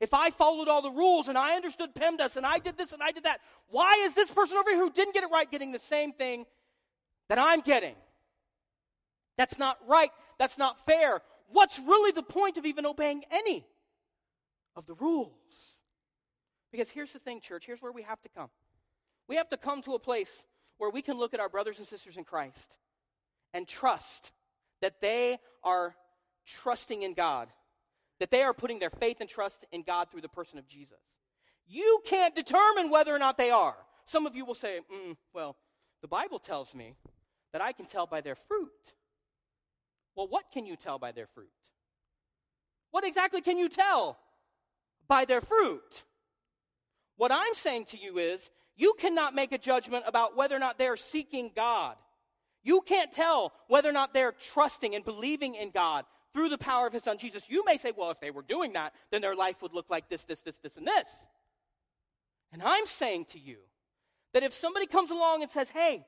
If 0.00 0.14
I 0.14 0.30
followed 0.30 0.68
all 0.68 0.82
the 0.82 0.90
rules 0.90 1.28
and 1.28 1.36
I 1.36 1.56
understood 1.56 1.94
PEMDAS 1.94 2.36
and 2.36 2.46
I 2.46 2.58
did 2.58 2.78
this 2.78 2.92
and 2.92 3.02
I 3.02 3.12
did 3.12 3.24
that, 3.24 3.40
why 3.68 4.02
is 4.04 4.14
this 4.14 4.30
person 4.30 4.56
over 4.56 4.70
here 4.70 4.78
who 4.78 4.90
didn't 4.90 5.12
get 5.12 5.24
it 5.24 5.30
right 5.30 5.50
getting 5.50 5.72
the 5.72 5.78
same 5.78 6.12
thing 6.12 6.46
that 7.28 7.38
I'm 7.38 7.60
getting? 7.60 7.94
That's 9.36 9.58
not 9.58 9.78
right. 9.86 10.10
That's 10.38 10.56
not 10.56 10.84
fair. 10.86 11.20
What's 11.48 11.78
really 11.78 12.12
the 12.12 12.22
point 12.22 12.56
of 12.56 12.64
even 12.64 12.86
obeying 12.86 13.24
any 13.30 13.66
of 14.74 14.86
the 14.86 14.94
rules? 14.94 15.30
Because 16.72 16.88
here's 16.90 17.12
the 17.12 17.18
thing, 17.18 17.40
church, 17.40 17.64
here's 17.66 17.82
where 17.82 17.92
we 17.92 18.02
have 18.02 18.20
to 18.22 18.28
come. 18.28 18.48
We 19.28 19.36
have 19.36 19.48
to 19.50 19.56
come 19.56 19.82
to 19.82 19.94
a 19.94 19.98
place 19.98 20.44
where 20.78 20.90
we 20.90 21.02
can 21.02 21.18
look 21.18 21.34
at 21.34 21.40
our 21.40 21.48
brothers 21.48 21.78
and 21.78 21.86
sisters 21.86 22.16
in 22.16 22.24
Christ 22.24 22.76
and 23.52 23.68
trust 23.68 24.32
that 24.80 25.00
they 25.00 25.38
are 25.62 25.94
trusting 26.46 27.02
in 27.02 27.14
God, 27.14 27.48
that 28.18 28.30
they 28.30 28.42
are 28.42 28.54
putting 28.54 28.78
their 28.78 28.90
faith 28.90 29.18
and 29.20 29.28
trust 29.28 29.64
in 29.72 29.82
God 29.82 30.10
through 30.10 30.22
the 30.22 30.28
person 30.28 30.58
of 30.58 30.66
Jesus. 30.66 30.98
You 31.66 32.00
can't 32.04 32.34
determine 32.34 32.90
whether 32.90 33.14
or 33.14 33.18
not 33.18 33.38
they 33.38 33.50
are. 33.50 33.76
Some 34.06 34.26
of 34.26 34.34
you 34.34 34.44
will 34.44 34.54
say, 34.54 34.80
mm, 34.92 35.16
well, 35.32 35.56
the 36.02 36.08
Bible 36.08 36.38
tells 36.38 36.74
me 36.74 36.94
that 37.52 37.62
I 37.62 37.72
can 37.72 37.86
tell 37.86 38.06
by 38.06 38.20
their 38.20 38.34
fruit. 38.34 38.70
Well, 40.16 40.28
what 40.28 40.46
can 40.52 40.66
you 40.66 40.76
tell 40.76 40.98
by 40.98 41.12
their 41.12 41.28
fruit? 41.28 41.48
What 42.90 43.04
exactly 43.04 43.40
can 43.40 43.58
you 43.58 43.68
tell 43.68 44.18
by 45.06 45.24
their 45.24 45.40
fruit? 45.40 46.04
What 47.16 47.30
I'm 47.30 47.54
saying 47.54 47.84
to 47.86 47.98
you 47.98 48.18
is, 48.18 48.50
you 48.76 48.94
cannot 48.98 49.34
make 49.34 49.52
a 49.52 49.58
judgment 49.58 50.04
about 50.06 50.36
whether 50.36 50.56
or 50.56 50.58
not 50.58 50.78
they're 50.78 50.96
seeking 50.96 51.52
God. 51.54 51.96
You 52.62 52.82
can't 52.82 53.12
tell 53.12 53.52
whether 53.68 53.88
or 53.88 53.92
not 53.92 54.12
they're 54.12 54.34
trusting 54.52 54.94
and 54.94 55.04
believing 55.04 55.54
in 55.54 55.70
God 55.70 56.04
through 56.32 56.50
the 56.50 56.58
power 56.58 56.86
of 56.86 56.92
his 56.92 57.04
son 57.04 57.18
Jesus. 57.18 57.44
You 57.48 57.64
may 57.64 57.76
say, 57.76 57.92
well, 57.96 58.10
if 58.10 58.20
they 58.20 58.30
were 58.30 58.42
doing 58.42 58.74
that, 58.74 58.92
then 59.10 59.22
their 59.22 59.34
life 59.34 59.62
would 59.62 59.72
look 59.72 59.88
like 59.88 60.08
this, 60.08 60.24
this, 60.24 60.40
this, 60.40 60.56
this, 60.62 60.76
and 60.76 60.86
this. 60.86 61.08
And 62.52 62.62
I'm 62.62 62.86
saying 62.86 63.26
to 63.26 63.38
you 63.38 63.58
that 64.34 64.42
if 64.42 64.52
somebody 64.52 64.86
comes 64.86 65.10
along 65.10 65.42
and 65.42 65.50
says, 65.50 65.70
hey, 65.70 66.04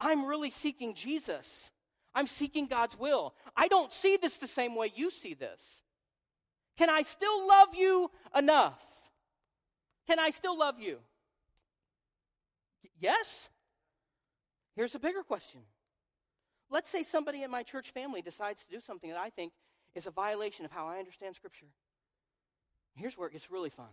I'm 0.00 0.24
really 0.24 0.50
seeking 0.50 0.94
Jesus, 0.94 1.70
I'm 2.14 2.26
seeking 2.26 2.66
God's 2.66 2.98
will, 2.98 3.34
I 3.56 3.68
don't 3.68 3.92
see 3.92 4.16
this 4.16 4.38
the 4.38 4.48
same 4.48 4.74
way 4.74 4.92
you 4.94 5.10
see 5.10 5.34
this. 5.34 5.82
Can 6.78 6.88
I 6.88 7.02
still 7.02 7.46
love 7.46 7.68
you 7.74 8.10
enough? 8.36 8.80
Can 10.06 10.18
I 10.18 10.30
still 10.30 10.58
love 10.58 10.78
you? 10.78 10.98
Yes? 12.98 13.48
Here's 14.76 14.94
a 14.94 14.98
bigger 14.98 15.22
question 15.22 15.60
Let's 16.70 16.88
say 16.88 17.02
somebody 17.02 17.42
in 17.42 17.50
my 17.50 17.62
church 17.62 17.90
family 17.90 18.22
decides 18.22 18.62
to 18.64 18.70
do 18.70 18.80
something 18.80 19.10
that 19.10 19.18
I 19.18 19.30
think 19.30 19.52
is 19.94 20.06
a 20.06 20.10
violation 20.10 20.64
of 20.64 20.70
how 20.70 20.86
I 20.86 20.98
understand 20.98 21.34
Scripture. 21.34 21.66
Here's 22.94 23.18
where 23.18 23.28
it 23.28 23.32
gets 23.32 23.50
really 23.50 23.70
fun, 23.70 23.90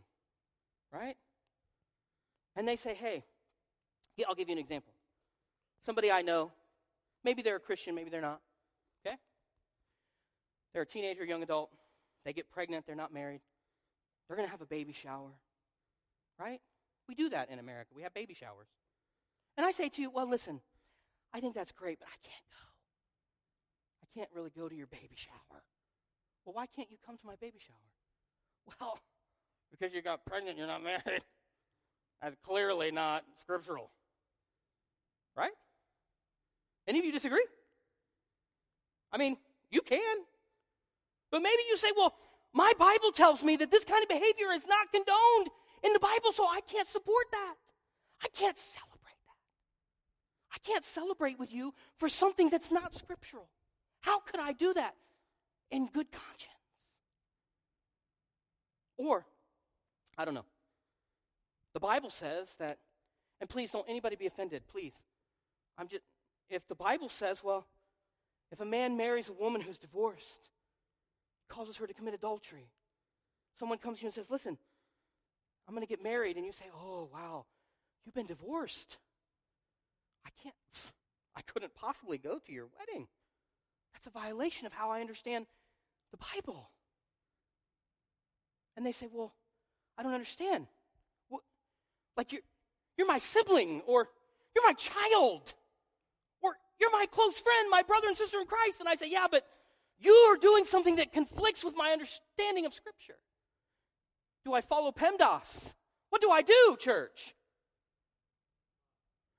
right? 0.94 1.16
And 2.56 2.68
they 2.68 2.76
say, 2.76 2.94
hey, 2.94 3.24
I'll 4.28 4.36
give 4.36 4.50
you 4.50 4.54
an 4.54 4.60
example. 4.60 4.94
Somebody 5.86 6.12
I 6.12 6.22
know, 6.22 6.52
maybe 7.24 7.42
they're 7.42 7.56
a 7.56 7.60
Christian, 7.60 7.96
maybe 7.96 8.10
they're 8.10 8.22
not, 8.22 8.42
okay? 9.06 9.16
They're 10.74 10.84
a 10.84 10.88
teenager, 10.88 11.24
young 11.24 11.44
adult. 11.44 11.72
They 12.26 12.34
get 12.34 12.50
pregnant, 12.52 12.86
they're 12.86 12.96
not 12.96 13.14
married. 13.14 13.42
They're 14.28 14.36
going 14.36 14.48
to 14.48 14.52
have 14.52 14.62
a 14.62 14.66
baby 14.66 14.92
shower, 14.92 15.32
right? 16.40 16.60
We 17.08 17.16
do 17.16 17.30
that 17.30 17.50
in 17.50 17.60
America. 17.60 17.92
We 17.96 18.04
have 18.04 18.14
baby 18.14 18.34
showers. 18.34 18.68
And 19.56 19.66
I 19.66 19.72
say 19.72 19.90
to 19.90 20.02
you, 20.02 20.10
well, 20.10 20.30
listen, 20.30 20.60
I 21.34 21.40
think 21.40 21.56
that's 21.56 21.72
great, 21.72 22.00
but 22.00 22.08
I 22.08 22.18
can't 22.28 22.44
go 22.50 22.67
can't 24.16 24.30
really 24.34 24.52
go 24.56 24.68
to 24.68 24.76
your 24.76 24.88
baby 24.88 25.16
shower. 25.16 25.64
Well, 26.46 26.54
why 26.54 26.66
can't 26.76 26.90
you 26.90 26.98
come 27.06 27.18
to 27.18 27.26
my 27.26 27.36
baby 27.42 27.60
shower? 27.60 28.76
Well, 28.80 29.00
because 29.72 29.94
you 29.94 30.02
got 30.02 30.26
pregnant, 30.26 30.58
you're 30.58 30.68
not 30.68 30.84
married. 30.84 31.24
That's 32.22 32.36
clearly 32.44 32.92
not 32.92 33.24
scriptural. 33.42 33.92
Right? 35.36 35.52
Any 36.88 37.00
of 37.00 37.06
you 37.06 37.12
disagree? 37.12 37.46
I 39.12 39.18
mean, 39.18 39.38
you 39.70 39.82
can. 39.82 40.18
But 41.32 41.42
maybe 41.42 41.62
you 41.70 41.78
say, 41.78 41.90
well, 41.96 42.14
my 42.54 42.72
Bible 42.80 43.12
tells 43.12 43.44
me 43.44 43.58
that 43.58 43.72
this 43.72 43.84
kind 43.84 44.02
of 44.02 44.10
behavior 44.10 44.52
is 44.54 44.66
not 44.66 44.92
condoned 44.92 45.50
in 45.84 45.94
the 45.94 46.00
Bible, 46.00 46.32
so 46.34 46.46
I 46.46 46.62
can't 46.62 46.88
support 46.88 47.26
that. 47.32 47.56
I 48.24 48.30
can't 48.30 48.58
celebrate 48.58 49.20
that. 49.28 50.56
I 50.56 50.58
can't 50.64 50.84
celebrate 50.84 51.38
with 51.38 51.54
you 51.54 51.74
for 51.98 52.10
something 52.10 52.50
that's 52.50 52.72
not 52.72 52.96
scriptural. 52.96 53.50
How 54.08 54.22
could 54.22 54.40
I 54.40 54.54
do 54.54 54.74
that 54.74 54.96
in 55.70 55.88
good 55.88 56.10
conscience? 56.14 56.54
Or, 58.98 59.26
I 60.18 60.24
don't 60.24 60.34
know. 60.34 60.46
The 61.74 61.82
Bible 61.82 62.10
says 62.10 62.56
that, 62.58 62.78
and 63.42 63.50
please 63.50 63.70
don't 63.72 63.86
anybody 63.90 64.16
be 64.16 64.26
offended, 64.26 64.64
please. 64.70 64.94
I'm 65.78 65.90
just, 65.90 66.04
if 66.50 66.66
the 66.70 66.74
Bible 66.74 67.10
says, 67.10 67.44
well, 67.44 67.68
if 68.50 68.62
a 68.62 68.66
man 68.66 68.96
marries 68.96 69.28
a 69.28 69.34
woman 69.34 69.60
who's 69.60 69.78
divorced, 69.78 70.52
causes 71.50 71.76
her 71.76 71.86
to 71.86 71.94
commit 71.94 72.14
adultery, 72.14 72.70
someone 73.60 73.78
comes 73.78 73.98
to 73.98 74.04
you 74.04 74.08
and 74.08 74.16
says, 74.16 74.32
listen, 74.32 74.58
I'm 75.68 75.76
going 75.76 75.86
to 75.86 75.90
get 75.90 76.02
married, 76.02 76.38
and 76.38 76.46
you 76.46 76.54
say, 76.54 76.66
oh, 76.74 77.10
wow, 77.14 77.44
you've 78.06 78.16
been 78.16 78.26
divorced. 78.26 79.00
I 80.26 80.30
can't, 80.42 80.56
I 81.36 81.42
couldn't 81.42 81.76
possibly 81.76 82.18
go 82.18 82.40
to 82.40 82.54
your 82.54 82.68
wedding. 82.80 83.08
That's 83.98 84.16
a 84.16 84.20
violation 84.20 84.68
of 84.68 84.74
how 84.74 84.92
I 84.92 85.02
understand 85.02 85.48
the 86.12 86.20
Bible. 86.36 86.70
And 88.76 88.86
they 88.86 88.92
say, 88.92 89.08
Well, 89.12 89.34
I 89.98 90.04
don't 90.04 90.14
understand. 90.14 90.68
What, 91.30 91.42
like 92.16 92.32
you're, 92.32 92.44
you're 92.96 93.08
my 93.08 93.18
sibling, 93.18 93.82
or 93.88 94.10
you're 94.54 94.66
my 94.66 94.74
child, 94.74 95.52
or 96.44 96.58
you're 96.80 96.92
my 96.92 97.08
close 97.12 97.40
friend, 97.40 97.72
my 97.72 97.82
brother 97.82 98.08
and 98.08 98.16
sister 98.16 98.40
in 98.40 98.46
Christ. 98.46 98.80
And 98.80 98.88
I 98.88 98.96
say, 98.96 99.10
Yeah, 99.10 99.26
but 99.32 99.44
you 99.98 100.14
are 100.14 100.38
doing 100.38 100.64
something 100.64 100.98
that 100.98 101.12
conflicts 101.12 101.64
with 101.64 101.74
my 101.76 101.90
understanding 101.90 102.68
of 102.68 102.76
Scripture. 102.76 103.18
Do 104.46 104.54
I 104.54 104.62
follow 104.62 104.92
PEMDAS? 104.92 105.74
What 106.12 106.22
do 106.22 106.30
I 106.30 106.44
do, 106.44 106.78
church? 106.80 107.34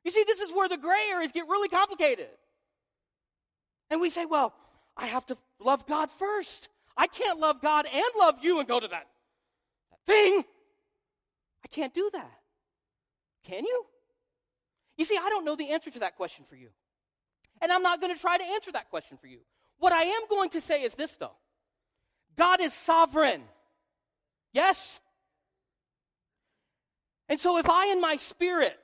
You 0.05 0.11
see, 0.11 0.25
this 0.27 0.41
is 0.41 0.53
where 0.53 0.69
the 0.69 0.77
gray 0.77 1.07
areas 1.13 1.31
get 1.31 1.47
really 1.47 1.69
complicated. 1.69 2.27
And 3.91 4.01
we 4.01 4.11
say, 4.11 4.25
well, 4.25 4.55
I 4.97 5.07
have 5.07 5.27
to 5.27 5.39
love 5.61 5.87
God 5.87 6.11
first. 6.11 6.69
I 6.97 7.07
can't 7.07 7.39
love 7.39 7.63
God 7.63 7.87
and 7.93 8.05
love 8.19 8.37
you 8.43 8.59
and 8.59 8.69
go 8.69 8.81
to 8.81 8.89
that, 8.89 9.07
thing. 10.07 10.45
I 11.65 11.69
can't 11.69 11.95
do 11.95 12.11
that. 12.13 12.33
Can 13.45 13.65
you? 13.65 13.85
You 14.97 15.05
see, 15.05 15.17
I 15.17 15.29
don't 15.29 15.45
know 15.45 15.57
the 15.57 15.71
answer 15.71 15.91
to 15.91 16.01
that 16.01 16.17
question 16.17 16.45
for 16.49 16.57
you. 16.57 16.69
And 17.61 17.73
I'm 17.73 17.83
not 17.83 18.01
going 18.01 18.15
to 18.15 18.21
try 18.21 18.37
to 18.37 18.45
answer 18.45 18.73
that 18.73 18.91
question 18.91 19.17
for 19.17 19.27
you. 19.27 19.39
What 19.79 19.93
I 19.93 20.03
am 20.03 20.23
going 20.29 20.51
to 20.51 20.61
say 20.61 20.83
is 20.83 20.95
this, 20.95 21.17
though 21.17 21.37
God 22.37 22.61
is 22.61 22.73
sovereign. 22.73 23.43
Yes? 24.53 25.01
And 27.29 27.39
so 27.39 27.59
if 27.59 27.69
I, 27.69 27.93
in 27.93 28.01
my 28.01 28.17
spirit, 28.17 28.79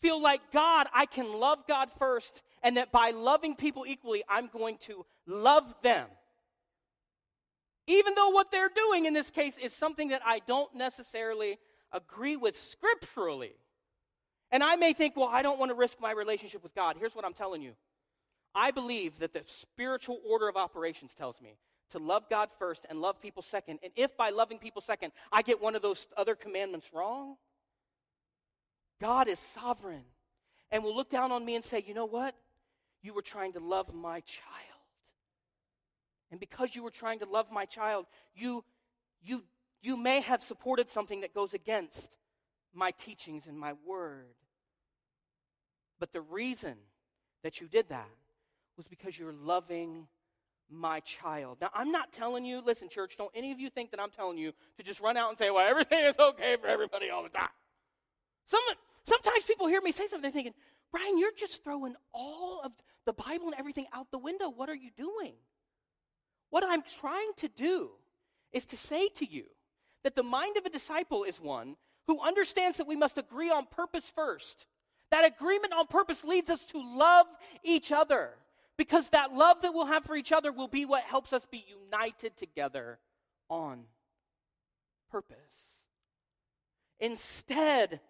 feel 0.00 0.20
like 0.20 0.40
God, 0.52 0.86
I 0.94 1.06
can 1.06 1.32
love 1.32 1.66
God 1.66 1.90
first 1.98 2.42
and 2.62 2.76
that 2.76 2.92
by 2.92 3.10
loving 3.10 3.54
people 3.56 3.84
equally, 3.86 4.22
I'm 4.28 4.48
going 4.48 4.78
to 4.82 5.04
love 5.26 5.74
them. 5.82 6.06
Even 7.86 8.14
though 8.14 8.30
what 8.30 8.50
they're 8.50 8.70
doing 8.74 9.06
in 9.06 9.14
this 9.14 9.30
case 9.30 9.58
is 9.58 9.72
something 9.72 10.08
that 10.08 10.22
I 10.24 10.40
don't 10.46 10.72
necessarily 10.74 11.58
agree 11.92 12.36
with 12.36 12.60
scripturally. 12.60 13.52
And 14.50 14.62
I 14.62 14.76
may 14.76 14.92
think, 14.92 15.16
well, 15.16 15.30
I 15.30 15.42
don't 15.42 15.58
want 15.58 15.70
to 15.70 15.74
risk 15.74 15.98
my 16.00 16.12
relationship 16.12 16.62
with 16.62 16.74
God. 16.74 16.96
Here's 16.98 17.14
what 17.14 17.24
I'm 17.24 17.34
telling 17.34 17.62
you 17.62 17.72
I 18.54 18.70
believe 18.70 19.18
that 19.18 19.32
the 19.32 19.42
spiritual 19.60 20.20
order 20.28 20.48
of 20.48 20.56
operations 20.56 21.12
tells 21.16 21.40
me 21.40 21.56
to 21.90 21.98
love 21.98 22.24
God 22.28 22.48
first 22.58 22.86
and 22.88 23.00
love 23.00 23.20
people 23.20 23.42
second. 23.42 23.78
And 23.82 23.92
if 23.96 24.16
by 24.16 24.30
loving 24.30 24.58
people 24.58 24.82
second, 24.82 25.12
I 25.30 25.42
get 25.42 25.60
one 25.60 25.74
of 25.74 25.82
those 25.82 26.06
other 26.16 26.34
commandments 26.34 26.86
wrong, 26.92 27.36
God 29.00 29.28
is 29.28 29.38
sovereign 29.38 30.04
and 30.70 30.84
will 30.84 30.94
look 30.94 31.10
down 31.10 31.32
on 31.32 31.44
me 31.44 31.54
and 31.54 31.64
say, 31.64 31.84
you 31.86 31.94
know 31.94 32.06
what? 32.06 32.34
You 33.02 33.12
were 33.14 33.22
trying 33.22 33.52
to 33.54 33.60
love 33.60 33.92
my 33.92 34.20
child. 34.20 34.72
And 36.30 36.40
because 36.40 36.74
you 36.74 36.82
were 36.82 36.90
trying 36.90 37.18
to 37.18 37.26
love 37.26 37.50
my 37.52 37.66
child, 37.66 38.06
you, 38.34 38.64
you, 39.22 39.42
you 39.82 39.96
may 39.96 40.20
have 40.20 40.42
supported 40.42 40.88
something 40.88 41.20
that 41.20 41.34
goes 41.34 41.52
against 41.52 42.16
my 42.72 42.92
teachings 42.92 43.46
and 43.46 43.58
my 43.58 43.74
word. 43.86 44.34
But 46.00 46.12
the 46.12 46.22
reason 46.22 46.74
that 47.42 47.60
you 47.60 47.68
did 47.68 47.90
that 47.90 48.08
was 48.76 48.86
because 48.86 49.18
you're 49.18 49.34
loving 49.34 50.06
my 50.70 51.00
child. 51.00 51.58
Now, 51.60 51.70
I'm 51.74 51.92
not 51.92 52.12
telling 52.12 52.46
you, 52.46 52.62
listen, 52.64 52.88
church, 52.88 53.16
don't 53.18 53.30
any 53.34 53.52
of 53.52 53.60
you 53.60 53.68
think 53.68 53.90
that 53.90 54.00
I'm 54.00 54.10
telling 54.10 54.38
you 54.38 54.52
to 54.78 54.82
just 54.82 55.00
run 55.00 55.18
out 55.18 55.28
and 55.28 55.38
say, 55.38 55.50
well, 55.50 55.68
everything 55.68 56.04
is 56.04 56.18
okay 56.18 56.56
for 56.58 56.66
everybody 56.66 57.10
all 57.10 57.22
the 57.22 57.28
time. 57.28 57.50
Some, 58.46 58.60
sometimes 59.06 59.44
people 59.44 59.66
hear 59.66 59.82
me 59.82 59.92
say 59.92 60.06
something, 60.06 60.22
they're 60.22 60.30
thinking, 60.30 60.54
Brian, 60.90 61.18
you're 61.18 61.32
just 61.36 61.62
throwing 61.62 61.94
all 62.12 62.62
of 62.64 62.72
the 63.06 63.12
Bible 63.12 63.46
and 63.46 63.56
everything 63.58 63.86
out 63.92 64.10
the 64.10 64.18
window. 64.18 64.48
What 64.48 64.68
are 64.68 64.74
you 64.74 64.90
doing? 64.96 65.34
What 66.50 66.64
I'm 66.66 66.82
trying 66.82 67.32
to 67.38 67.48
do 67.48 67.90
is 68.52 68.66
to 68.66 68.76
say 68.76 69.08
to 69.16 69.24
you 69.24 69.44
that 70.04 70.14
the 70.14 70.22
mind 70.22 70.56
of 70.56 70.66
a 70.66 70.70
disciple 70.70 71.24
is 71.24 71.40
one 71.40 71.76
who 72.06 72.20
understands 72.20 72.76
that 72.76 72.86
we 72.86 72.96
must 72.96 73.18
agree 73.18 73.50
on 73.50 73.66
purpose 73.66 74.10
first. 74.14 74.66
That 75.10 75.24
agreement 75.24 75.72
on 75.72 75.86
purpose 75.86 76.24
leads 76.24 76.50
us 76.50 76.64
to 76.66 76.78
love 76.78 77.26
each 77.62 77.92
other 77.92 78.30
because 78.76 79.08
that 79.10 79.32
love 79.32 79.62
that 79.62 79.72
we'll 79.72 79.86
have 79.86 80.04
for 80.04 80.16
each 80.16 80.32
other 80.32 80.52
will 80.52 80.68
be 80.68 80.84
what 80.84 81.02
helps 81.04 81.32
us 81.32 81.46
be 81.50 81.64
united 81.68 82.36
together 82.36 82.98
on 83.48 83.84
purpose. 85.10 85.36
Instead, 86.98 88.00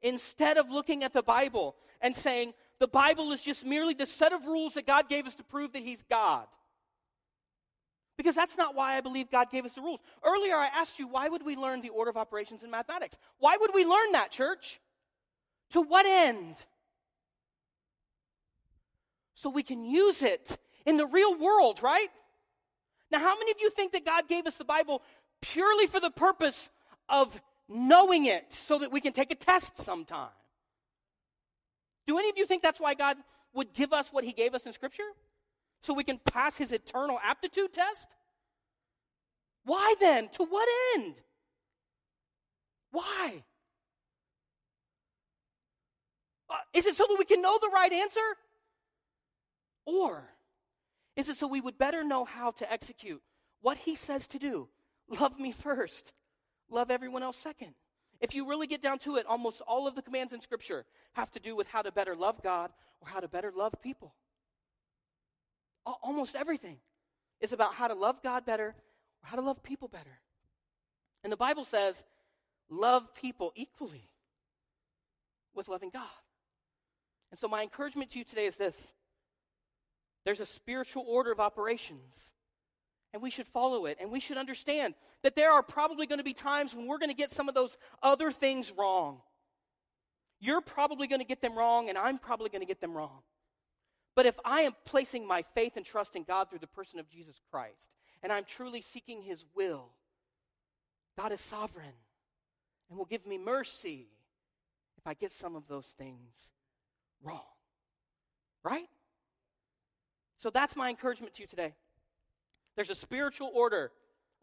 instead 0.00 0.56
of 0.56 0.70
looking 0.70 1.02
at 1.04 1.12
the 1.12 1.22
Bible 1.22 1.74
and 2.00 2.16
saying, 2.16 2.54
the 2.82 2.88
Bible 2.88 3.30
is 3.30 3.40
just 3.40 3.64
merely 3.64 3.94
the 3.94 4.06
set 4.06 4.32
of 4.32 4.44
rules 4.44 4.74
that 4.74 4.88
God 4.88 5.08
gave 5.08 5.24
us 5.24 5.36
to 5.36 5.44
prove 5.44 5.72
that 5.74 5.84
He's 5.84 6.02
God. 6.10 6.48
Because 8.16 8.34
that's 8.34 8.58
not 8.58 8.74
why 8.74 8.96
I 8.96 9.00
believe 9.00 9.30
God 9.30 9.52
gave 9.52 9.64
us 9.64 9.74
the 9.74 9.82
rules. 9.82 10.00
Earlier, 10.24 10.56
I 10.56 10.66
asked 10.66 10.98
you, 10.98 11.06
why 11.06 11.28
would 11.28 11.46
we 11.46 11.54
learn 11.54 11.80
the 11.80 11.90
order 11.90 12.10
of 12.10 12.16
operations 12.16 12.64
in 12.64 12.72
mathematics? 12.72 13.16
Why 13.38 13.56
would 13.56 13.70
we 13.72 13.84
learn 13.84 14.10
that, 14.12 14.32
church? 14.32 14.80
To 15.70 15.80
what 15.80 16.06
end? 16.06 16.56
So 19.34 19.48
we 19.48 19.62
can 19.62 19.84
use 19.84 20.20
it 20.20 20.58
in 20.84 20.96
the 20.96 21.06
real 21.06 21.38
world, 21.38 21.84
right? 21.84 22.08
Now, 23.12 23.20
how 23.20 23.38
many 23.38 23.52
of 23.52 23.58
you 23.60 23.70
think 23.70 23.92
that 23.92 24.04
God 24.04 24.26
gave 24.26 24.48
us 24.48 24.54
the 24.54 24.64
Bible 24.64 25.02
purely 25.40 25.86
for 25.86 26.00
the 26.00 26.10
purpose 26.10 26.68
of 27.08 27.40
knowing 27.68 28.26
it 28.26 28.52
so 28.52 28.80
that 28.80 28.90
we 28.90 29.00
can 29.00 29.12
take 29.12 29.30
a 29.30 29.36
test 29.36 29.78
sometime? 29.84 30.30
Do 32.06 32.18
any 32.18 32.28
of 32.28 32.36
you 32.36 32.46
think 32.46 32.62
that's 32.62 32.80
why 32.80 32.94
God 32.94 33.16
would 33.54 33.72
give 33.72 33.92
us 33.92 34.08
what 34.10 34.24
he 34.24 34.32
gave 34.32 34.54
us 34.54 34.66
in 34.66 34.72
Scripture? 34.72 35.10
So 35.82 35.94
we 35.94 36.04
can 36.04 36.18
pass 36.18 36.56
his 36.56 36.72
eternal 36.72 37.18
aptitude 37.22 37.72
test? 37.72 38.16
Why 39.64 39.94
then? 40.00 40.28
To 40.34 40.44
what 40.44 40.68
end? 40.96 41.14
Why? 42.90 43.42
Uh, 46.48 46.54
is 46.74 46.86
it 46.86 46.94
so 46.94 47.06
that 47.08 47.16
we 47.18 47.24
can 47.24 47.40
know 47.40 47.58
the 47.60 47.70
right 47.72 47.92
answer? 47.92 48.20
Or 49.86 50.24
is 51.16 51.28
it 51.28 51.36
so 51.36 51.46
we 51.46 51.60
would 51.60 51.78
better 51.78 52.04
know 52.04 52.24
how 52.24 52.52
to 52.52 52.70
execute 52.70 53.22
what 53.60 53.78
he 53.78 53.94
says 53.94 54.28
to 54.28 54.38
do? 54.38 54.68
Love 55.08 55.38
me 55.38 55.52
first, 55.52 56.12
love 56.70 56.90
everyone 56.90 57.22
else 57.22 57.36
second. 57.36 57.74
If 58.22 58.36
you 58.36 58.48
really 58.48 58.68
get 58.68 58.80
down 58.80 59.00
to 59.00 59.16
it, 59.16 59.26
almost 59.26 59.60
all 59.62 59.88
of 59.88 59.96
the 59.96 60.00
commands 60.00 60.32
in 60.32 60.40
Scripture 60.40 60.84
have 61.14 61.30
to 61.32 61.40
do 61.40 61.56
with 61.56 61.66
how 61.66 61.82
to 61.82 61.90
better 61.90 62.14
love 62.14 62.40
God 62.40 62.70
or 63.00 63.08
how 63.08 63.18
to 63.18 63.26
better 63.26 63.52
love 63.54 63.74
people. 63.82 64.14
Almost 65.84 66.36
everything 66.36 66.76
is 67.40 67.52
about 67.52 67.74
how 67.74 67.88
to 67.88 67.94
love 67.94 68.22
God 68.22 68.46
better 68.46 68.68
or 68.68 69.24
how 69.24 69.34
to 69.34 69.42
love 69.42 69.60
people 69.64 69.88
better. 69.88 70.20
And 71.24 71.32
the 71.32 71.36
Bible 71.36 71.64
says, 71.64 72.04
love 72.70 73.12
people 73.14 73.52
equally 73.56 74.08
with 75.52 75.66
loving 75.66 75.90
God. 75.92 76.06
And 77.32 77.40
so, 77.40 77.48
my 77.48 77.62
encouragement 77.62 78.12
to 78.12 78.20
you 78.20 78.24
today 78.24 78.46
is 78.46 78.54
this 78.54 78.92
there's 80.24 80.40
a 80.40 80.46
spiritual 80.46 81.04
order 81.08 81.32
of 81.32 81.40
operations 81.40 82.14
and 83.12 83.22
we 83.22 83.30
should 83.30 83.46
follow 83.46 83.86
it. 83.86 83.98
And 84.00 84.10
we 84.10 84.20
should 84.20 84.36
understand 84.36 84.94
that 85.22 85.36
there 85.36 85.52
are 85.52 85.62
probably 85.62 86.06
going 86.06 86.18
to 86.18 86.24
be 86.24 86.34
times 86.34 86.74
when 86.74 86.86
we're 86.86 86.98
going 86.98 87.10
to 87.10 87.16
get 87.16 87.30
some 87.30 87.48
of 87.48 87.54
those 87.54 87.76
other 88.02 88.30
things 88.30 88.72
wrong. 88.76 89.20
You're 90.40 90.60
probably 90.60 91.06
going 91.06 91.20
to 91.20 91.26
get 91.26 91.40
them 91.40 91.56
wrong, 91.56 91.88
and 91.88 91.96
I'm 91.96 92.18
probably 92.18 92.48
going 92.48 92.62
to 92.62 92.66
get 92.66 92.80
them 92.80 92.94
wrong. 92.94 93.20
But 94.14 94.26
if 94.26 94.38
I 94.44 94.62
am 94.62 94.72
placing 94.84 95.26
my 95.26 95.44
faith 95.54 95.76
and 95.76 95.86
trust 95.86 96.16
in 96.16 96.24
God 96.24 96.50
through 96.50 96.58
the 96.58 96.66
person 96.66 96.98
of 96.98 97.08
Jesus 97.08 97.40
Christ, 97.50 97.90
and 98.22 98.32
I'm 98.32 98.44
truly 98.44 98.82
seeking 98.82 99.22
His 99.22 99.44
will, 99.54 99.90
God 101.18 101.32
is 101.32 101.40
sovereign 101.40 101.94
and 102.88 102.98
will 102.98 103.06
give 103.06 103.26
me 103.26 103.38
mercy 103.38 104.08
if 104.98 105.06
I 105.06 105.14
get 105.14 105.32
some 105.32 105.56
of 105.56 105.66
those 105.68 105.86
things 105.98 106.32
wrong. 107.22 107.40
Right? 108.64 108.88
So 110.42 110.50
that's 110.50 110.76
my 110.76 110.90
encouragement 110.90 111.34
to 111.34 111.42
you 111.42 111.46
today. 111.46 111.74
There's 112.76 112.90
a 112.90 112.94
spiritual 112.94 113.50
order 113.54 113.92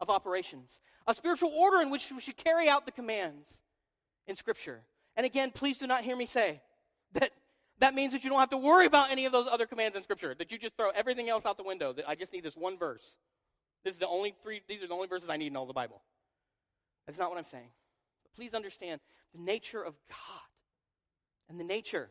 of 0.00 0.10
operations, 0.10 0.70
a 1.06 1.14
spiritual 1.14 1.50
order 1.50 1.82
in 1.82 1.90
which 1.90 2.10
we 2.10 2.20
should 2.20 2.36
carry 2.36 2.68
out 2.68 2.86
the 2.86 2.92
commands 2.92 3.48
in 4.26 4.36
Scripture. 4.36 4.80
And 5.16 5.26
again, 5.26 5.50
please 5.50 5.78
do 5.78 5.86
not 5.86 6.04
hear 6.04 6.16
me 6.16 6.26
say 6.26 6.60
that 7.14 7.32
that 7.80 7.94
means 7.94 8.12
that 8.12 8.22
you 8.22 8.30
don't 8.30 8.38
have 8.38 8.50
to 8.50 8.58
worry 8.58 8.86
about 8.86 9.10
any 9.10 9.26
of 9.26 9.32
those 9.32 9.48
other 9.50 9.66
commands 9.66 9.96
in 9.96 10.02
Scripture, 10.02 10.34
that 10.38 10.52
you 10.52 10.58
just 10.58 10.76
throw 10.76 10.90
everything 10.90 11.28
else 11.28 11.46
out 11.46 11.56
the 11.56 11.64
window, 11.64 11.92
that 11.92 12.08
I 12.08 12.14
just 12.14 12.32
need 12.32 12.44
this 12.44 12.56
one 12.56 12.78
verse. 12.78 13.02
This 13.84 13.94
is 13.94 13.98
the 13.98 14.06
only 14.06 14.34
three, 14.42 14.60
these 14.68 14.82
are 14.82 14.86
the 14.86 14.94
only 14.94 15.08
verses 15.08 15.28
I 15.30 15.36
need 15.36 15.48
in 15.48 15.56
all 15.56 15.66
the 15.66 15.72
Bible. 15.72 16.02
That's 17.06 17.18
not 17.18 17.30
what 17.30 17.38
I'm 17.38 17.46
saying. 17.46 17.70
But 18.22 18.34
please 18.34 18.54
understand 18.54 19.00
the 19.34 19.40
nature 19.40 19.82
of 19.82 19.94
God 20.08 20.18
and 21.48 21.58
the 21.58 21.64
nature 21.64 22.10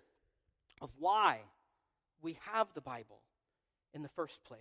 of 0.82 0.89
why 0.97 1.39
we 2.22 2.38
have 2.51 2.67
the 2.74 2.82
Bible 2.82 3.22
in 3.93 4.01
the 4.01 4.09
first 4.09 4.43
place. 4.43 4.59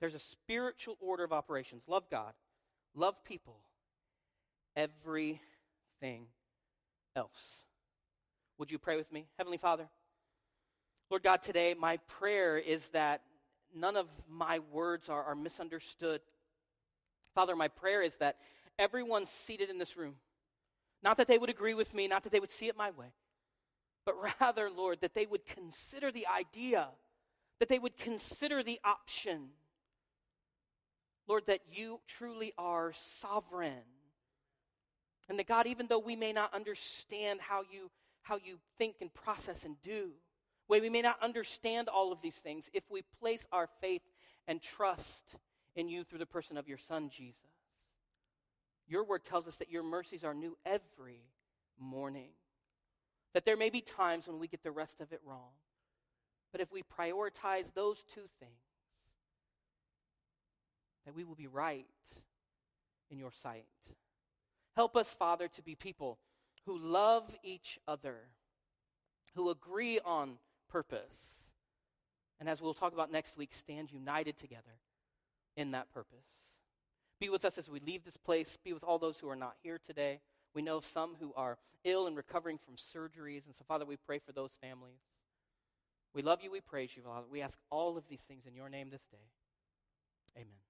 There's 0.00 0.14
a 0.14 0.20
spiritual 0.20 0.96
order 1.00 1.24
of 1.24 1.32
operations. 1.32 1.82
Love 1.86 2.04
God, 2.10 2.32
love 2.94 3.22
people, 3.24 3.56
everything 4.74 6.26
else. 7.14 7.30
Would 8.58 8.70
you 8.70 8.78
pray 8.78 8.96
with 8.96 9.10
me? 9.12 9.26
Heavenly 9.38 9.58
Father, 9.58 9.88
Lord 11.10 11.22
God, 11.22 11.42
today 11.42 11.74
my 11.78 11.98
prayer 12.08 12.58
is 12.58 12.88
that 12.88 13.22
none 13.74 13.96
of 13.96 14.08
my 14.28 14.60
words 14.72 15.08
are, 15.08 15.22
are 15.22 15.34
misunderstood. 15.34 16.20
Father, 17.34 17.54
my 17.54 17.68
prayer 17.68 18.02
is 18.02 18.14
that 18.16 18.36
everyone 18.78 19.26
seated 19.26 19.70
in 19.70 19.78
this 19.78 19.96
room, 19.96 20.14
not 21.02 21.16
that 21.18 21.28
they 21.28 21.38
would 21.38 21.50
agree 21.50 21.74
with 21.74 21.94
me, 21.94 22.08
not 22.08 22.22
that 22.24 22.32
they 22.32 22.40
would 22.40 22.50
see 22.50 22.66
it 22.66 22.76
my 22.76 22.90
way, 22.90 23.12
but 24.04 24.14
rather, 24.40 24.70
Lord, 24.70 25.00
that 25.00 25.14
they 25.14 25.26
would 25.26 25.46
consider 25.46 26.10
the 26.10 26.26
idea, 26.26 26.88
that 27.60 27.68
they 27.68 27.78
would 27.78 27.96
consider 27.96 28.62
the 28.62 28.80
option 28.84 29.48
Lord, 31.28 31.44
that 31.46 31.60
you 31.72 32.00
truly 32.06 32.52
are 32.56 32.92
sovereign. 33.20 33.84
And 35.28 35.38
that 35.38 35.48
God, 35.48 35.66
even 35.66 35.86
though 35.88 35.98
we 35.98 36.14
may 36.16 36.32
not 36.32 36.54
understand 36.54 37.40
how 37.40 37.62
you, 37.70 37.90
how 38.22 38.36
you 38.36 38.58
think 38.78 38.96
and 39.00 39.12
process 39.12 39.64
and 39.64 39.76
do, 39.82 40.10
way 40.68 40.80
we 40.80 40.90
may 40.90 41.02
not 41.02 41.22
understand 41.22 41.88
all 41.88 42.12
of 42.12 42.22
these 42.22 42.34
things, 42.34 42.70
if 42.72 42.84
we 42.90 43.02
place 43.20 43.46
our 43.52 43.68
faith 43.80 44.02
and 44.46 44.62
trust 44.62 45.36
in 45.74 45.88
you 45.88 46.04
through 46.04 46.20
the 46.20 46.26
person 46.26 46.56
of 46.56 46.68
your 46.68 46.78
Son, 46.78 47.10
Jesus, 47.10 47.40
your 48.88 49.04
word 49.04 49.24
tells 49.24 49.48
us 49.48 49.56
that 49.56 49.70
your 49.70 49.82
mercies 49.82 50.22
are 50.22 50.34
new 50.34 50.56
every 50.64 51.20
morning. 51.78 52.30
That 53.34 53.44
there 53.44 53.56
may 53.56 53.70
be 53.70 53.80
times 53.80 54.26
when 54.26 54.38
we 54.38 54.48
get 54.48 54.62
the 54.62 54.70
rest 54.70 55.00
of 55.00 55.12
it 55.12 55.20
wrong. 55.26 55.50
But 56.52 56.60
if 56.60 56.72
we 56.72 56.82
prioritize 56.82 57.66
those 57.74 58.02
two 58.14 58.22
things, 58.40 58.65
that 61.06 61.14
we 61.14 61.24
will 61.24 61.34
be 61.34 61.46
right 61.46 61.86
in 63.10 63.18
your 63.18 63.32
sight. 63.42 63.64
Help 64.74 64.96
us, 64.96 65.08
Father, 65.18 65.48
to 65.48 65.62
be 65.62 65.74
people 65.74 66.18
who 66.66 66.78
love 66.78 67.24
each 67.42 67.78
other, 67.88 68.16
who 69.34 69.48
agree 69.50 69.98
on 70.04 70.38
purpose, 70.68 71.36
and 72.38 72.48
as 72.48 72.60
we'll 72.60 72.74
talk 72.74 72.92
about 72.92 73.10
next 73.10 73.36
week, 73.36 73.50
stand 73.58 73.90
united 73.90 74.36
together 74.36 74.80
in 75.56 75.70
that 75.70 75.92
purpose. 75.92 76.26
Be 77.18 77.28
with 77.28 77.44
us 77.44 77.56
as 77.56 77.68
we 77.70 77.80
leave 77.80 78.04
this 78.04 78.16
place. 78.16 78.58
Be 78.62 78.74
with 78.74 78.84
all 78.84 78.98
those 78.98 79.16
who 79.18 79.28
are 79.28 79.36
not 79.36 79.54
here 79.62 79.80
today. 79.86 80.20
We 80.54 80.62
know 80.62 80.76
of 80.76 80.84
some 80.84 81.16
who 81.18 81.32
are 81.34 81.56
ill 81.84 82.06
and 82.06 82.16
recovering 82.16 82.58
from 82.58 82.74
surgeries. 82.74 83.46
And 83.46 83.54
so, 83.56 83.64
Father, 83.66 83.86
we 83.86 83.96
pray 83.96 84.18
for 84.18 84.32
those 84.32 84.50
families. 84.60 85.00
We 86.14 86.22
love 86.22 86.40
you. 86.42 86.50
We 86.50 86.60
praise 86.60 86.90
you, 86.94 87.02
Father. 87.02 87.26
We 87.30 87.40
ask 87.40 87.58
all 87.70 87.96
of 87.96 88.04
these 88.08 88.22
things 88.28 88.44
in 88.46 88.54
your 88.54 88.68
name 88.68 88.90
this 88.90 89.04
day. 89.10 89.28
Amen. 90.36 90.65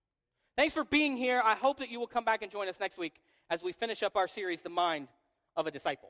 Thanks 0.57 0.73
for 0.73 0.85
being 0.85 1.19
here. 1.19 1.43
I 1.45 1.55
hope 1.55 1.81
that 1.81 1.91
you 1.91 2.01
will 2.01 2.07
come 2.07 2.25
back 2.25 2.41
and 2.41 2.51
join 2.51 2.67
us 2.67 2.81
next 2.81 2.97
week 2.97 3.21
as 3.51 3.63
we 3.63 3.73
finish 3.73 4.03
up 4.03 4.17
our 4.17 4.27
series, 4.27 4.63
The 4.63 4.71
Mind 4.71 5.07
of 5.55 5.67
a 5.67 5.71
Disciple. 5.71 6.09